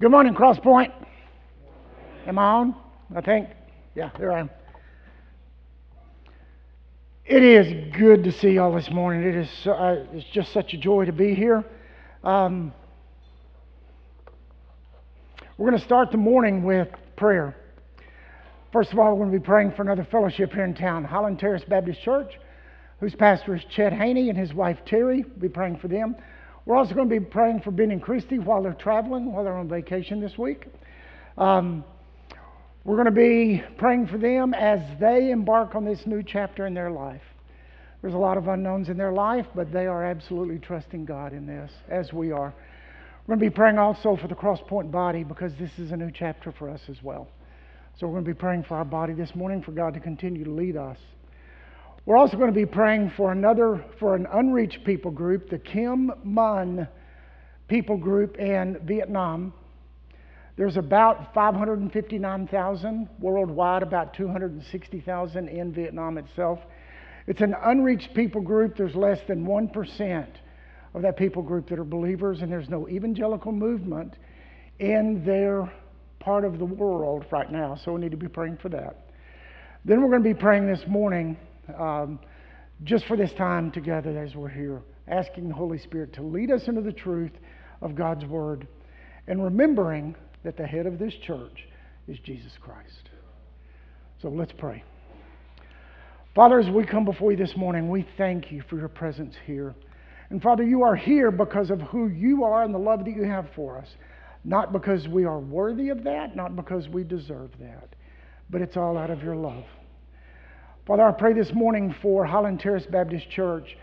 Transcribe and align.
Good 0.00 0.10
morning, 0.10 0.32
Cross 0.32 0.60
Point. 0.60 0.94
Am 2.26 2.38
I 2.38 2.42
on? 2.42 2.74
I 3.14 3.20
think. 3.20 3.50
Yeah, 3.94 4.08
there 4.18 4.32
I 4.32 4.40
am. 4.40 4.50
It 7.26 7.42
is 7.42 7.94
good 7.94 8.24
to 8.24 8.32
see 8.32 8.52
y'all 8.52 8.74
this 8.74 8.90
morning. 8.90 9.28
It 9.28 9.34
is 9.34 9.66
uh, 9.66 10.06
it's 10.14 10.24
just 10.30 10.54
such 10.54 10.72
a 10.72 10.78
joy 10.78 11.04
to 11.04 11.12
be 11.12 11.34
here. 11.34 11.66
Um, 12.24 12.72
we're 15.58 15.68
going 15.68 15.78
to 15.78 15.84
start 15.84 16.12
the 16.12 16.16
morning 16.16 16.62
with 16.62 16.88
prayer. 17.16 17.54
First 18.72 18.94
of 18.94 18.98
all, 18.98 19.10
we're 19.10 19.26
going 19.26 19.32
to 19.32 19.38
be 19.38 19.44
praying 19.44 19.72
for 19.72 19.82
another 19.82 20.08
fellowship 20.10 20.54
here 20.54 20.64
in 20.64 20.72
town, 20.72 21.04
Highland 21.04 21.38
Terrace 21.38 21.64
Baptist 21.68 22.00
Church, 22.00 22.32
whose 23.00 23.14
pastor 23.14 23.54
is 23.54 23.62
Chet 23.68 23.92
Haney 23.92 24.30
and 24.30 24.38
his 24.38 24.54
wife 24.54 24.78
Terry. 24.86 25.26
We'll 25.28 25.40
be 25.40 25.50
praying 25.50 25.76
for 25.76 25.88
them. 25.88 26.16
We're 26.70 26.76
also 26.76 26.94
going 26.94 27.08
to 27.08 27.18
be 27.18 27.26
praying 27.26 27.62
for 27.62 27.72
Ben 27.72 27.90
and 27.90 28.00
Christy 28.00 28.38
while 28.38 28.62
they're 28.62 28.74
traveling, 28.74 29.32
while 29.32 29.42
they're 29.42 29.56
on 29.56 29.68
vacation 29.68 30.20
this 30.20 30.38
week. 30.38 30.66
Um, 31.36 31.82
we're 32.84 32.94
going 32.94 33.06
to 33.06 33.10
be 33.10 33.60
praying 33.76 34.06
for 34.06 34.18
them 34.18 34.54
as 34.54 34.78
they 35.00 35.32
embark 35.32 35.74
on 35.74 35.84
this 35.84 36.06
new 36.06 36.22
chapter 36.22 36.68
in 36.68 36.74
their 36.74 36.92
life. 36.92 37.22
There's 38.02 38.14
a 38.14 38.18
lot 38.18 38.36
of 38.36 38.46
unknowns 38.46 38.88
in 38.88 38.96
their 38.96 39.10
life, 39.10 39.46
but 39.52 39.72
they 39.72 39.88
are 39.88 40.04
absolutely 40.04 40.60
trusting 40.60 41.06
God 41.06 41.32
in 41.32 41.44
this, 41.44 41.72
as 41.88 42.12
we 42.12 42.30
are. 42.30 42.54
We're 43.26 43.34
going 43.34 43.40
to 43.40 43.50
be 43.50 43.50
praying 43.50 43.78
also 43.78 44.16
for 44.16 44.28
the 44.28 44.36
Crosspoint 44.36 44.92
body 44.92 45.24
because 45.24 45.52
this 45.58 45.76
is 45.76 45.90
a 45.90 45.96
new 45.96 46.12
chapter 46.12 46.52
for 46.52 46.70
us 46.70 46.82
as 46.88 47.02
well. 47.02 47.26
So 47.98 48.06
we're 48.06 48.12
going 48.12 48.26
to 48.26 48.30
be 48.30 48.38
praying 48.38 48.62
for 48.62 48.76
our 48.76 48.84
body 48.84 49.14
this 49.14 49.34
morning 49.34 49.60
for 49.60 49.72
God 49.72 49.94
to 49.94 50.00
continue 50.00 50.44
to 50.44 50.52
lead 50.52 50.76
us. 50.76 50.98
We're 52.10 52.16
also 52.16 52.36
going 52.36 52.52
to 52.52 52.52
be 52.52 52.66
praying 52.66 53.12
for 53.16 53.30
another, 53.30 53.84
for 54.00 54.16
an 54.16 54.26
unreached 54.32 54.82
people 54.84 55.12
group, 55.12 55.48
the 55.48 55.60
Kim 55.60 56.10
Mun 56.24 56.88
people 57.68 57.96
group 57.96 58.36
in 58.36 58.80
Vietnam. 58.82 59.54
There's 60.56 60.76
about 60.76 61.32
559,000 61.32 63.08
worldwide, 63.20 63.84
about 63.84 64.12
260,000 64.14 65.48
in 65.48 65.72
Vietnam 65.72 66.18
itself. 66.18 66.58
It's 67.28 67.42
an 67.42 67.54
unreached 67.62 68.12
people 68.12 68.40
group. 68.40 68.76
There's 68.76 68.96
less 68.96 69.20
than 69.28 69.46
1% 69.46 70.26
of 70.94 71.02
that 71.02 71.16
people 71.16 71.42
group 71.42 71.68
that 71.68 71.78
are 71.78 71.84
believers, 71.84 72.40
and 72.42 72.50
there's 72.50 72.68
no 72.68 72.88
evangelical 72.88 73.52
movement 73.52 74.14
in 74.80 75.24
their 75.24 75.72
part 76.18 76.44
of 76.44 76.58
the 76.58 76.64
world 76.64 77.26
right 77.30 77.52
now. 77.52 77.76
So 77.84 77.92
we 77.92 78.00
need 78.00 78.10
to 78.10 78.16
be 78.16 78.26
praying 78.26 78.56
for 78.56 78.68
that. 78.70 78.96
Then 79.84 80.02
we're 80.02 80.10
going 80.10 80.24
to 80.24 80.34
be 80.34 80.34
praying 80.34 80.66
this 80.66 80.82
morning 80.88 81.36
um, 81.74 82.20
just 82.84 83.04
for 83.06 83.16
this 83.16 83.32
time 83.34 83.70
together 83.70 84.18
as 84.18 84.34
we're 84.34 84.48
here, 84.48 84.82
asking 85.08 85.48
the 85.48 85.54
Holy 85.54 85.78
Spirit 85.78 86.12
to 86.14 86.22
lead 86.22 86.50
us 86.50 86.68
into 86.68 86.80
the 86.80 86.92
truth 86.92 87.32
of 87.82 87.94
God's 87.94 88.24
Word 88.24 88.66
and 89.26 89.42
remembering 89.42 90.14
that 90.44 90.56
the 90.56 90.66
head 90.66 90.86
of 90.86 90.98
this 90.98 91.14
church 91.26 91.66
is 92.08 92.18
Jesus 92.20 92.52
Christ. 92.60 93.10
So 94.22 94.28
let's 94.28 94.52
pray. 94.56 94.82
Father, 96.34 96.60
as 96.60 96.68
we 96.70 96.84
come 96.84 97.04
before 97.04 97.32
you 97.32 97.36
this 97.36 97.56
morning, 97.56 97.90
we 97.90 98.06
thank 98.16 98.52
you 98.52 98.62
for 98.68 98.76
your 98.78 98.88
presence 98.88 99.34
here. 99.46 99.74
And 100.30 100.40
Father, 100.40 100.62
you 100.62 100.82
are 100.82 100.94
here 100.94 101.30
because 101.30 101.70
of 101.70 101.80
who 101.80 102.08
you 102.08 102.44
are 102.44 102.62
and 102.62 102.72
the 102.72 102.78
love 102.78 103.04
that 103.04 103.16
you 103.16 103.24
have 103.24 103.48
for 103.56 103.78
us. 103.78 103.88
Not 104.44 104.72
because 104.72 105.06
we 105.08 105.24
are 105.24 105.40
worthy 105.40 105.90
of 105.90 106.04
that, 106.04 106.36
not 106.36 106.56
because 106.56 106.88
we 106.88 107.04
deserve 107.04 107.50
that, 107.58 107.94
but 108.48 108.62
it's 108.62 108.76
all 108.76 108.96
out 108.96 109.10
of 109.10 109.22
your 109.22 109.36
love. 109.36 109.64
Father, 110.86 111.02
I 111.02 111.12
pray 111.12 111.34
this 111.34 111.52
morning 111.52 111.94
for 112.00 112.24
Highland 112.24 112.60
Terrace 112.60 112.86
Baptist 112.86 113.28
Church 113.28 113.76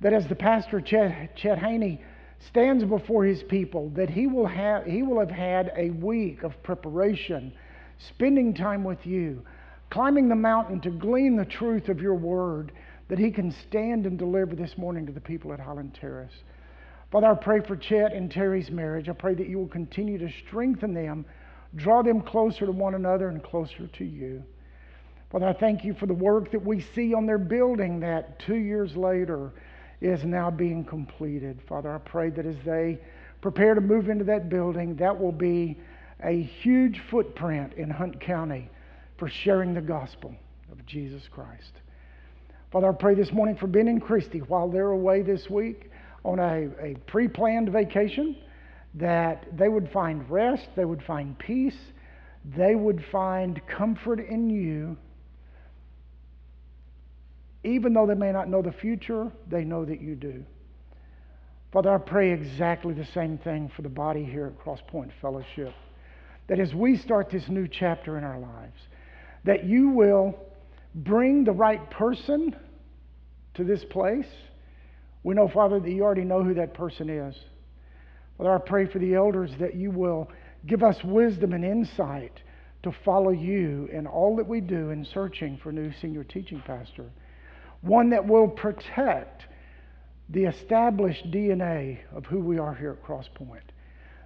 that 0.00 0.12
as 0.12 0.28
the 0.28 0.36
pastor 0.36 0.80
Chet, 0.80 1.34
Chet 1.36 1.58
Haney 1.58 2.00
stands 2.38 2.84
before 2.84 3.24
his 3.24 3.42
people, 3.42 3.90
that 3.90 4.08
he 4.08 4.28
will, 4.28 4.46
have, 4.46 4.84
he 4.84 5.02
will 5.02 5.18
have 5.18 5.30
had 5.30 5.72
a 5.76 5.90
week 5.90 6.44
of 6.44 6.62
preparation, 6.62 7.52
spending 7.98 8.54
time 8.54 8.84
with 8.84 9.04
you, 9.04 9.42
climbing 9.90 10.28
the 10.28 10.36
mountain 10.36 10.80
to 10.80 10.90
glean 10.90 11.36
the 11.36 11.44
truth 11.44 11.88
of 11.88 12.00
your 12.00 12.14
word, 12.14 12.70
that 13.08 13.18
he 13.18 13.32
can 13.32 13.50
stand 13.50 14.06
and 14.06 14.16
deliver 14.16 14.54
this 14.54 14.78
morning 14.78 15.06
to 15.06 15.12
the 15.12 15.20
people 15.20 15.52
at 15.52 15.60
Highland 15.60 15.98
Terrace. 16.00 16.44
Father, 17.10 17.26
I 17.26 17.34
pray 17.34 17.60
for 17.60 17.76
Chet 17.76 18.12
and 18.12 18.30
Terry's 18.30 18.70
marriage. 18.70 19.08
I 19.08 19.12
pray 19.12 19.34
that 19.34 19.48
you 19.48 19.58
will 19.58 19.68
continue 19.68 20.18
to 20.18 20.30
strengthen 20.46 20.94
them, 20.94 21.26
draw 21.74 22.02
them 22.02 22.20
closer 22.20 22.64
to 22.64 22.72
one 22.72 22.94
another 22.94 23.28
and 23.28 23.42
closer 23.42 23.88
to 23.88 24.04
you. 24.04 24.44
Father, 25.34 25.48
I 25.48 25.52
thank 25.52 25.82
you 25.82 25.94
for 25.94 26.06
the 26.06 26.14
work 26.14 26.52
that 26.52 26.64
we 26.64 26.80
see 26.80 27.12
on 27.12 27.26
their 27.26 27.38
building 27.38 27.98
that 27.98 28.38
two 28.38 28.54
years 28.54 28.94
later 28.94 29.50
is 30.00 30.22
now 30.24 30.48
being 30.48 30.84
completed. 30.84 31.60
Father, 31.68 31.92
I 31.92 31.98
pray 31.98 32.30
that 32.30 32.46
as 32.46 32.54
they 32.64 33.00
prepare 33.40 33.74
to 33.74 33.80
move 33.80 34.08
into 34.08 34.22
that 34.26 34.48
building, 34.48 34.94
that 34.94 35.20
will 35.20 35.32
be 35.32 35.76
a 36.22 36.40
huge 36.40 37.00
footprint 37.10 37.72
in 37.72 37.90
Hunt 37.90 38.20
County 38.20 38.70
for 39.16 39.26
sharing 39.26 39.74
the 39.74 39.80
gospel 39.80 40.36
of 40.70 40.86
Jesus 40.86 41.26
Christ. 41.26 41.80
Father, 42.70 42.90
I 42.90 42.92
pray 42.92 43.16
this 43.16 43.32
morning 43.32 43.56
for 43.56 43.66
Ben 43.66 43.88
and 43.88 44.00
Christy 44.00 44.38
while 44.38 44.68
they're 44.68 44.92
away 44.92 45.22
this 45.22 45.50
week 45.50 45.90
on 46.24 46.38
a, 46.38 46.68
a 46.80 46.94
pre 47.08 47.26
planned 47.26 47.70
vacation, 47.70 48.36
that 48.94 49.46
they 49.52 49.68
would 49.68 49.90
find 49.90 50.30
rest, 50.30 50.68
they 50.76 50.84
would 50.84 51.02
find 51.02 51.36
peace, 51.40 51.90
they 52.56 52.76
would 52.76 53.04
find 53.10 53.60
comfort 53.66 54.20
in 54.20 54.48
you. 54.48 54.96
Even 57.64 57.94
though 57.94 58.06
they 58.06 58.14
may 58.14 58.30
not 58.30 58.48
know 58.48 58.60
the 58.60 58.72
future, 58.72 59.32
they 59.48 59.64
know 59.64 59.84
that 59.84 60.00
you 60.00 60.14
do. 60.14 60.44
Father, 61.72 61.92
I 61.92 61.98
pray 61.98 62.32
exactly 62.32 62.94
the 62.94 63.06
same 63.06 63.38
thing 63.38 63.70
for 63.74 63.82
the 63.82 63.88
body 63.88 64.22
here 64.22 64.46
at 64.46 64.64
Crosspoint 64.64 65.10
Fellowship. 65.20 65.74
That 66.46 66.60
as 66.60 66.74
we 66.74 66.96
start 66.98 67.30
this 67.30 67.48
new 67.48 67.66
chapter 67.66 68.18
in 68.18 68.22
our 68.22 68.38
lives, 68.38 68.78
that 69.44 69.64
you 69.64 69.88
will 69.88 70.38
bring 70.94 71.42
the 71.42 71.52
right 71.52 71.90
person 71.90 72.54
to 73.54 73.64
this 73.64 73.82
place. 73.84 74.28
We 75.22 75.34
know, 75.34 75.48
Father, 75.48 75.80
that 75.80 75.90
you 75.90 76.04
already 76.04 76.24
know 76.24 76.44
who 76.44 76.54
that 76.54 76.74
person 76.74 77.08
is. 77.08 77.34
Father, 78.36 78.54
I 78.54 78.58
pray 78.58 78.86
for 78.86 78.98
the 78.98 79.14
elders 79.14 79.50
that 79.58 79.74
you 79.74 79.90
will 79.90 80.30
give 80.66 80.82
us 80.82 81.02
wisdom 81.02 81.54
and 81.54 81.64
insight 81.64 82.42
to 82.82 82.92
follow 83.04 83.30
you 83.30 83.88
in 83.90 84.06
all 84.06 84.36
that 84.36 84.46
we 84.46 84.60
do 84.60 84.90
in 84.90 85.06
searching 85.06 85.58
for 85.62 85.70
a 85.70 85.72
new 85.72 85.90
senior 86.00 86.24
teaching 86.24 86.62
pastor 86.66 87.10
one 87.84 88.10
that 88.10 88.26
will 88.26 88.48
protect 88.48 89.44
the 90.30 90.44
established 90.44 91.30
DNA 91.30 91.98
of 92.14 92.24
who 92.24 92.40
we 92.40 92.58
are 92.58 92.74
here 92.74 92.92
at 92.92 93.02
Crosspoint, 93.02 93.60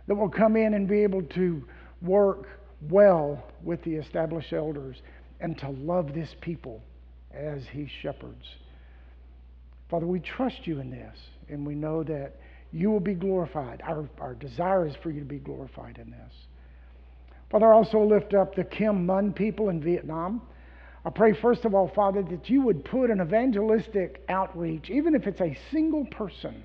that 0.06 0.14
will 0.14 0.28
come 0.28 0.56
in 0.56 0.74
and 0.74 0.86
be 0.86 1.02
able 1.02 1.22
to 1.22 1.62
work 2.00 2.46
well 2.88 3.42
with 3.62 3.82
the 3.82 3.94
established 3.94 4.52
elders 4.52 4.96
and 5.40 5.58
to 5.58 5.68
love 5.70 6.14
this 6.14 6.34
people 6.40 6.80
as 7.32 7.62
he 7.72 7.88
shepherds. 8.00 8.44
Father, 9.90 10.06
we 10.06 10.20
trust 10.20 10.66
you 10.66 10.80
in 10.80 10.90
this, 10.90 11.16
and 11.48 11.66
we 11.66 11.74
know 11.74 12.02
that 12.04 12.36
you 12.72 12.90
will 12.90 13.00
be 13.00 13.14
glorified. 13.14 13.80
Our, 13.84 14.08
our 14.20 14.34
desire 14.34 14.86
is 14.86 14.94
for 15.02 15.10
you 15.10 15.20
to 15.20 15.26
be 15.26 15.38
glorified 15.38 15.98
in 15.98 16.10
this. 16.10 16.32
Father, 17.50 17.72
I 17.72 17.76
also 17.76 18.02
lift 18.02 18.34
up 18.34 18.54
the 18.54 18.64
Kim 18.64 19.06
Mun 19.06 19.32
people 19.32 19.70
in 19.70 19.80
Vietnam. 19.80 20.42
I 21.08 21.10
pray, 21.10 21.32
first 21.32 21.64
of 21.64 21.74
all, 21.74 21.88
Father, 21.88 22.22
that 22.22 22.50
you 22.50 22.60
would 22.60 22.84
put 22.84 23.08
an 23.08 23.22
evangelistic 23.22 24.22
outreach, 24.28 24.90
even 24.90 25.14
if 25.14 25.26
it's 25.26 25.40
a 25.40 25.56
single 25.72 26.04
person 26.04 26.62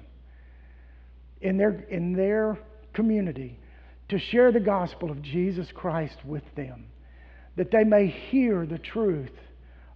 in 1.39 1.55
their, 1.55 1.85
in 1.89 2.11
their 2.11 2.59
community, 2.91 3.57
to 4.09 4.19
share 4.19 4.51
the 4.51 4.59
gospel 4.59 5.09
of 5.09 5.21
Jesus 5.21 5.69
Christ 5.73 6.17
with 6.25 6.43
them, 6.55 6.87
that 7.55 7.71
they 7.71 7.85
may 7.85 8.07
hear 8.07 8.65
the 8.65 8.79
truth 8.79 9.31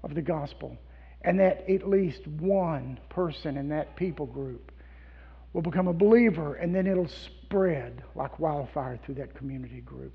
of 0.02 0.16
the 0.16 0.22
gospel, 0.22 0.78
and 1.24 1.38
that 1.42 1.70
at 1.70 1.86
least 1.86 2.26
one 2.26 3.02
person 3.10 3.58
in 3.58 3.68
that 3.68 3.98
people 3.98 4.28
group 4.28 4.72
will 5.52 5.62
become 5.62 5.90
a 5.90 5.94
believer, 5.94 6.56
and 6.56 6.74
then 6.74 6.88
it'll 6.88 7.10
spread 7.10 8.02
like 8.16 8.40
wildfire 8.40 8.98
through 9.06 9.16
that 9.16 9.36
community 9.36 9.82
group. 9.82 10.14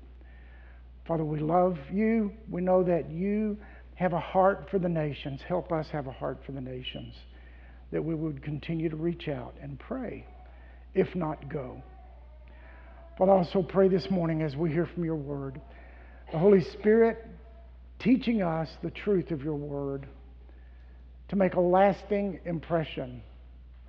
Father, 1.05 1.23
we 1.23 1.37
love 1.37 1.77
you. 1.91 2.31
We 2.49 2.61
know 2.61 2.81
that 2.81 3.11
you 3.11 3.59
have 3.95 4.13
a 4.13 4.19
heart 4.19 4.67
for 4.71 4.79
the 4.79 4.89
nations. 4.89 5.41
Help 5.47 5.71
us 5.71 5.87
have 5.91 6.07
a 6.07 6.11
heart 6.11 6.39
for 6.45 6.51
the 6.51 6.61
nations. 6.61 7.15
That 7.91 8.03
we 8.03 8.15
would 8.15 8.41
continue 8.41 8.89
to 8.89 8.95
reach 8.95 9.27
out 9.27 9.53
and 9.61 9.79
pray, 9.79 10.25
if 10.93 11.15
not 11.15 11.49
go. 11.49 11.81
But 13.17 13.29
I 13.29 13.33
also 13.33 13.61
pray 13.61 13.87
this 13.87 14.09
morning 14.09 14.41
as 14.41 14.55
we 14.55 14.71
hear 14.71 14.87
from 14.87 15.05
your 15.05 15.15
word, 15.15 15.61
the 16.31 16.39
Holy 16.39 16.61
Spirit 16.61 17.27
teaching 17.99 18.41
us 18.41 18.69
the 18.81 18.89
truth 18.89 19.31
of 19.31 19.43
your 19.43 19.55
word 19.55 20.07
to 21.29 21.35
make 21.35 21.53
a 21.53 21.59
lasting 21.59 22.39
impression 22.45 23.21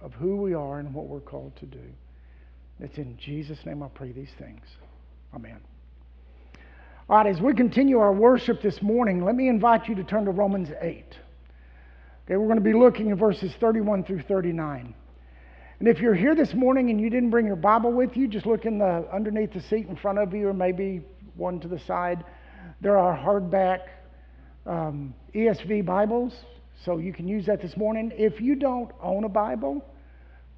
of 0.00 0.12
who 0.12 0.36
we 0.36 0.54
are 0.54 0.78
and 0.78 0.94
what 0.94 1.06
we're 1.06 1.20
called 1.20 1.56
to 1.56 1.66
do. 1.66 1.82
It's 2.80 2.98
in 2.98 3.16
Jesus' 3.18 3.58
name 3.64 3.82
I 3.82 3.88
pray 3.88 4.12
these 4.12 4.32
things. 4.38 4.62
Amen. 5.34 5.60
All 7.06 7.18
right, 7.18 7.26
as 7.26 7.38
we 7.38 7.52
continue 7.52 7.98
our 7.98 8.14
worship 8.14 8.62
this 8.62 8.80
morning, 8.80 9.22
let 9.22 9.34
me 9.34 9.48
invite 9.48 9.88
you 9.88 9.94
to 9.96 10.04
turn 10.04 10.24
to 10.24 10.30
Romans 10.30 10.70
8. 10.80 11.04
Okay, 12.24 12.36
we're 12.38 12.46
going 12.46 12.54
to 12.54 12.62
be 12.62 12.72
looking 12.72 13.10
at 13.10 13.18
verses 13.18 13.52
31 13.60 14.04
through 14.04 14.22
39. 14.22 14.94
And 15.80 15.88
if 15.88 15.98
you're 15.98 16.14
here 16.14 16.34
this 16.34 16.54
morning 16.54 16.88
and 16.88 16.98
you 16.98 17.10
didn't 17.10 17.28
bring 17.28 17.46
your 17.46 17.56
Bible 17.56 17.92
with 17.92 18.16
you, 18.16 18.26
just 18.26 18.46
look 18.46 18.64
in 18.64 18.78
the 18.78 19.06
underneath 19.12 19.52
the 19.52 19.60
seat 19.60 19.86
in 19.86 19.96
front 19.96 20.18
of 20.18 20.32
you, 20.32 20.48
or 20.48 20.54
maybe 20.54 21.02
one 21.36 21.60
to 21.60 21.68
the 21.68 21.78
side. 21.78 22.24
There 22.80 22.96
are 22.96 23.14
hardback 23.14 23.80
um, 24.64 25.12
ESV 25.34 25.84
Bibles, 25.84 26.32
so 26.86 26.96
you 26.96 27.12
can 27.12 27.28
use 27.28 27.44
that 27.44 27.60
this 27.60 27.76
morning. 27.76 28.12
If 28.16 28.40
you 28.40 28.54
don't 28.54 28.90
own 29.02 29.24
a 29.24 29.28
Bible, 29.28 29.84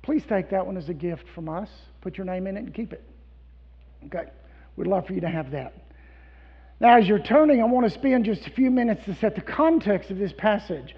please 0.02 0.22
take 0.28 0.48
that 0.50 0.64
one 0.64 0.76
as 0.76 0.88
a 0.90 0.94
gift 0.94 1.24
from 1.34 1.48
us. 1.48 1.70
Put 2.02 2.16
your 2.16 2.24
name 2.24 2.46
in 2.46 2.56
it 2.56 2.60
and 2.60 2.72
keep 2.72 2.92
it. 2.92 3.02
Okay, 4.04 4.30
we'd 4.76 4.86
love 4.86 5.08
for 5.08 5.12
you 5.12 5.20
to 5.22 5.28
have 5.28 5.50
that. 5.50 5.85
Now, 6.78 6.98
as 6.98 7.08
you're 7.08 7.18
turning, 7.18 7.62
I 7.62 7.64
want 7.64 7.86
to 7.86 7.90
spend 7.90 8.26
just 8.26 8.46
a 8.46 8.50
few 8.50 8.70
minutes 8.70 9.04
to 9.06 9.14
set 9.14 9.34
the 9.34 9.40
context 9.40 10.10
of 10.10 10.18
this 10.18 10.32
passage 10.36 10.94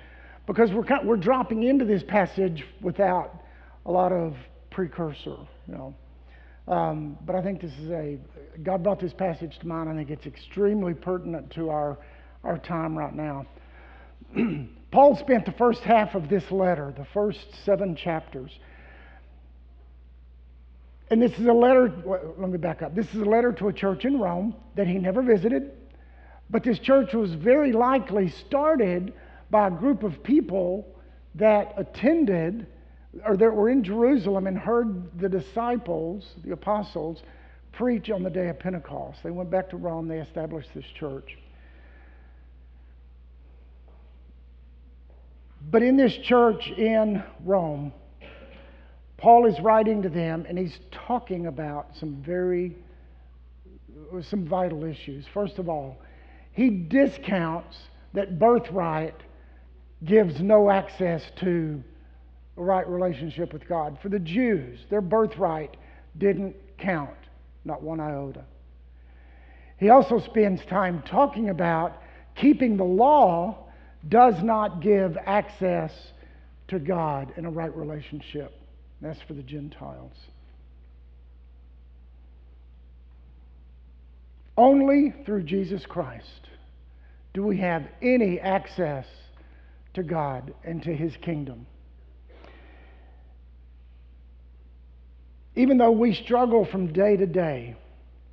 because 0.47 0.73
we're, 0.73 0.85
we're 1.05 1.17
dropping 1.17 1.63
into 1.63 1.85
this 1.85 2.03
passage 2.03 2.65
without 2.81 3.43
a 3.87 3.91
lot 3.93 4.11
of 4.11 4.35
precursor, 4.71 5.37
you 5.69 5.75
know. 5.75 5.95
Um, 6.67 7.17
but 7.25 7.37
I 7.37 7.43
think 7.43 7.63
this 7.63 7.73
is 7.79 7.91
a, 7.91 8.19
God 8.63 8.83
brought 8.83 8.99
this 8.99 9.15
passage 9.15 9.59
to 9.61 9.69
mind. 9.69 9.89
I 9.89 9.95
think 9.95 10.11
it's 10.11 10.27
extremely 10.27 10.95
pertinent 10.95 11.51
to 11.53 11.71
our, 11.71 11.97
our 12.43 12.59
time 12.59 12.99
right 12.99 13.15
now. 13.15 13.47
Paul 14.91 15.17
spent 15.17 15.47
the 15.47 15.53
first 15.53 15.83
half 15.83 16.15
of 16.15 16.29
this 16.29 16.51
letter, 16.51 16.93
the 16.97 17.07
first 17.15 17.39
seven 17.65 17.95
chapters, 17.95 18.51
and 21.11 21.23
this 21.23 21.33
is 21.39 21.47
a 21.47 21.53
letter, 21.53 21.93
let 22.39 22.51
me 22.51 22.59
back 22.59 22.83
up. 22.83 22.95
This 22.95 23.09
is 23.15 23.23
a 23.23 23.25
letter 23.25 23.53
to 23.55 23.69
a 23.69 23.73
church 23.73 24.05
in 24.05 24.19
Rome 24.19 24.55
that 24.77 24.87
he 24.87 24.99
never 24.99 25.23
visited, 25.23 25.73
but 26.51 26.63
this 26.63 26.79
church 26.79 27.15
was 27.15 27.33
very 27.35 27.73
likely 27.73 28.29
started 28.29 29.13
by 29.51 29.69
a 29.69 29.71
group 29.71 30.03
of 30.03 30.23
people 30.23 30.87
that 31.35 31.75
attended 31.77 32.67
or 33.25 33.37
that 33.37 33.55
were 33.55 33.71
in 33.71 33.83
Jerusalem 33.83 34.47
and 34.47 34.59
heard 34.59 35.19
the 35.19 35.29
disciples, 35.29 36.35
the 36.45 36.53
apostles, 36.53 37.23
preach 37.73 38.11
on 38.11 38.23
the 38.23 38.31
day 38.31 38.49
of 38.49 38.59
Pentecost. 38.59 39.23
They 39.23 39.31
went 39.31 39.51
back 39.51 39.71
to 39.71 39.77
Rome, 39.77 40.09
they 40.09 40.19
established 40.19 40.71
this 40.75 40.85
church. 40.85 41.39
But 45.71 45.83
in 45.83 45.97
this 45.97 46.15
church 46.17 46.69
in 46.69 47.23
Rome, 47.45 47.93
Paul 49.19 49.47
is 49.47 49.61
writing 49.61 50.03
to 50.03 50.09
them 50.09 50.47
and 50.49 50.57
he's 50.57 50.79
talking 50.91 51.47
about 51.47 51.91
some 51.99 52.23
very 52.23 52.77
some 54.23 54.47
vital 54.47 54.85
issues. 54.85 55.27
First 55.35 55.59
of 55.59 55.69
all, 55.69 55.99
he 56.53 56.71
discounts 56.71 57.77
that 58.15 58.39
birthright 58.39 59.15
gives 60.05 60.41
no 60.41 60.71
access 60.71 61.23
to 61.41 61.83
a 62.57 62.63
right 62.63 62.89
relationship 62.89 63.53
with 63.53 63.69
God. 63.69 63.99
For 64.01 64.09
the 64.09 64.19
Jews, 64.19 64.79
their 64.89 65.01
birthright 65.01 65.77
didn't 66.17 66.57
count, 66.79 67.11
not 67.65 67.83
one 67.83 68.01
iota. 68.01 68.45
He 69.79 69.91
also 69.91 70.21
spends 70.21 70.65
time 70.65 71.03
talking 71.03 71.51
about 71.51 72.01
keeping 72.35 72.77
the 72.77 72.85
law 72.85 73.67
does 74.09 74.43
not 74.43 74.81
give 74.81 75.17
access 75.27 75.93
to 76.69 76.79
God 76.79 77.33
in 77.37 77.45
a 77.45 77.51
right 77.51 77.75
relationship. 77.75 78.55
That's 79.01 79.21
for 79.23 79.35
the 79.35 79.43
Gentiles. 79.43 80.13
Only 84.57 85.15
through 85.25 85.45
Jesus 85.45 85.87
Christ 85.87 86.49
do 87.33 87.45
we 87.45 87.59
have 87.59 87.87
any 88.03 88.41
access 88.41 89.07
to 89.95 90.03
God 90.03 90.53
and 90.65 90.83
to 90.83 90.95
His 90.95 91.17
kingdom. 91.19 91.67
Even 95.55 95.79
though 95.79 95.93
we 95.93 96.15
struggle 96.15 96.65
from 96.65 96.93
day 96.93 97.17
to 97.17 97.27
day, 97.27 97.77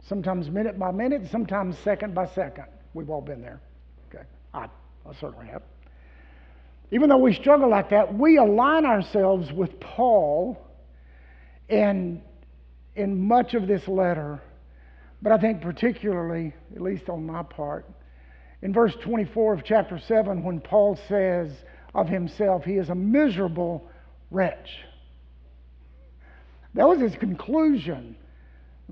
sometimes 0.07 0.49
minute 0.49 0.79
by 0.79 0.91
minute, 0.91 1.27
sometimes 1.31 1.77
second 1.83 2.15
by 2.15 2.27
second, 2.27 2.65
we've 2.93 3.09
all 3.09 3.21
been 3.21 3.41
there. 3.41 3.59
Okay, 4.09 4.23
I, 4.53 4.65
I 4.65 5.13
certainly 5.19 5.47
have. 5.47 5.61
Even 6.91 7.09
though 7.09 7.17
we 7.17 7.33
struggle 7.33 7.69
like 7.69 7.89
that, 7.89 8.13
we 8.13 8.37
align 8.37 8.85
ourselves 8.85 9.51
with 9.51 9.79
Paul 9.79 10.61
in, 11.67 12.21
in 12.95 13.27
much 13.27 13.53
of 13.53 13.67
this 13.67 13.87
letter, 13.87 14.41
but 15.21 15.31
I 15.31 15.37
think 15.39 15.61
particularly, 15.61 16.53
at 16.75 16.81
least 16.81 17.09
on 17.09 17.25
my 17.25 17.43
part, 17.43 17.85
in 18.61 18.73
verse 18.73 18.95
24 19.03 19.55
of 19.55 19.63
chapter 19.63 19.99
7, 19.99 20.43
when 20.43 20.59
Paul 20.59 20.99
says 21.07 21.51
of 21.93 22.07
himself, 22.07 22.63
he 22.63 22.73
is 22.73 22.89
a 22.89 22.95
miserable 22.95 23.89
wretch. 24.29 24.69
That 26.75 26.87
was 26.87 26.99
his 26.99 27.15
conclusion, 27.15 28.15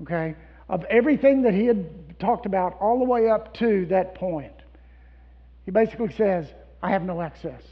okay, 0.02 0.34
of 0.68 0.84
everything 0.84 1.42
that 1.42 1.54
he 1.54 1.66
had 1.66 2.18
talked 2.18 2.46
about 2.46 2.76
all 2.80 2.98
the 2.98 3.04
way 3.04 3.28
up 3.28 3.54
to 3.54 3.86
that 3.86 4.14
point. 4.14 4.52
He 5.64 5.70
basically 5.70 6.12
says, 6.14 6.46
I 6.82 6.90
have 6.90 7.02
no 7.02 7.20
access. 7.20 7.62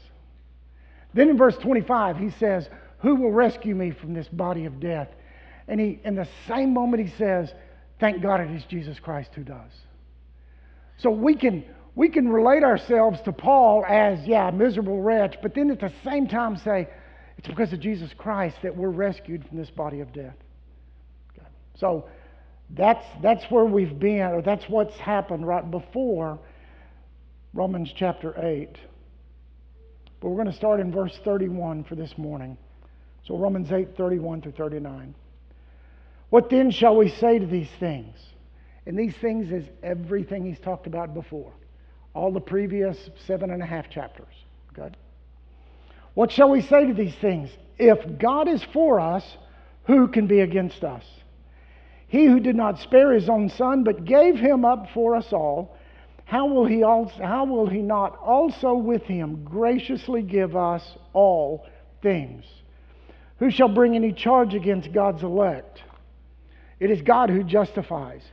Then 1.13 1.29
in 1.29 1.37
verse 1.37 1.57
25, 1.57 2.17
he 2.17 2.31
says, 2.31 2.67
Who 2.99 3.15
will 3.15 3.31
rescue 3.31 3.75
me 3.75 3.91
from 3.91 4.13
this 4.13 4.27
body 4.27 4.65
of 4.65 4.79
death? 4.79 5.09
And 5.67 5.79
he, 5.79 5.99
in 6.03 6.15
the 6.15 6.27
same 6.47 6.73
moment, 6.73 7.07
he 7.07 7.15
says, 7.17 7.53
Thank 7.99 8.21
God 8.21 8.41
it 8.41 8.51
is 8.51 8.63
Jesus 8.65 8.99
Christ 8.99 9.31
who 9.35 9.43
does. 9.43 9.71
So 10.97 11.09
we 11.09 11.35
can, 11.35 11.63
we 11.95 12.09
can 12.09 12.27
relate 12.27 12.63
ourselves 12.63 13.21
to 13.21 13.31
Paul 13.31 13.85
as, 13.87 14.25
yeah, 14.25 14.49
miserable 14.51 15.01
wretch, 15.01 15.37
but 15.41 15.53
then 15.53 15.69
at 15.71 15.79
the 15.79 15.91
same 16.03 16.27
time 16.27 16.57
say, 16.57 16.87
it's 17.37 17.47
because 17.47 17.73
of 17.73 17.79
Jesus 17.79 18.11
Christ 18.17 18.57
that 18.63 18.75
we're 18.75 18.89
rescued 18.89 19.45
from 19.47 19.57
this 19.57 19.69
body 19.69 19.99
of 19.99 20.13
death. 20.13 20.35
Okay. 21.31 21.47
So 21.75 22.05
that's, 22.69 23.05
that's 23.21 23.43
where 23.49 23.65
we've 23.65 23.97
been, 23.99 24.21
or 24.21 24.41
that's 24.41 24.65
what's 24.69 24.95
happened 24.97 25.45
right 25.45 25.69
before 25.69 26.39
Romans 27.53 27.91
chapter 27.95 28.33
8. 28.41 28.77
But 30.23 30.29
we're 30.29 30.41
going 30.41 30.51
to 30.51 30.57
start 30.57 30.79
in 30.79 30.89
verse 30.89 31.19
31 31.25 31.83
for 31.83 31.95
this 31.95 32.17
morning. 32.17 32.57
So 33.27 33.35
Romans 33.35 33.73
8, 33.73 33.97
31 33.97 34.41
through 34.41 34.53
39. 34.53 35.13
What 36.29 36.49
then 36.49 36.71
shall 36.71 36.95
we 36.95 37.09
say 37.09 37.39
to 37.39 37.45
these 37.45 37.67
things? 37.77 38.15
And 38.85 38.97
these 38.97 39.13
things 39.17 39.51
is 39.51 39.65
everything 39.83 40.45
he's 40.45 40.61
talked 40.61 40.87
about 40.87 41.13
before, 41.13 41.51
all 42.13 42.31
the 42.31 42.39
previous 42.39 42.97
seven 43.27 43.51
and 43.51 43.61
a 43.61 43.65
half 43.65 43.89
chapters. 43.89 44.33
Good. 44.73 44.95
What 46.13 46.31
shall 46.31 46.49
we 46.49 46.61
say 46.61 46.87
to 46.87 46.93
these 46.93 47.15
things? 47.15 47.49
If 47.77 48.17
God 48.17 48.47
is 48.47 48.63
for 48.71 49.01
us, 49.01 49.25
who 49.87 50.07
can 50.07 50.27
be 50.27 50.39
against 50.39 50.85
us? 50.85 51.03
He 52.07 52.27
who 52.27 52.39
did 52.39 52.55
not 52.55 52.79
spare 52.79 53.11
his 53.11 53.27
own 53.27 53.49
son, 53.49 53.83
but 53.83 54.05
gave 54.05 54.39
him 54.39 54.63
up 54.63 54.87
for 54.93 55.17
us 55.17 55.33
all 55.33 55.72
how 56.33 56.47
will 56.47 56.65
he 56.65 56.81
also, 56.81 57.23
how 57.23 57.45
will 57.45 57.67
he 57.67 57.83
not 57.83 58.17
also 58.17 58.73
with 58.73 59.03
him 59.03 59.43
graciously 59.43 60.23
give 60.23 60.55
us 60.55 60.83
all 61.13 61.63
things? 62.01 62.43
Who 63.37 63.51
shall 63.51 63.67
bring 63.67 63.95
any 63.95 64.11
charge 64.13 64.55
against 64.55 64.91
God's 64.91 65.21
elect? 65.21 65.83
It 66.79 66.89
is 66.89 67.03
God 67.03 67.29
who 67.29 67.43
justifies. 67.43 68.23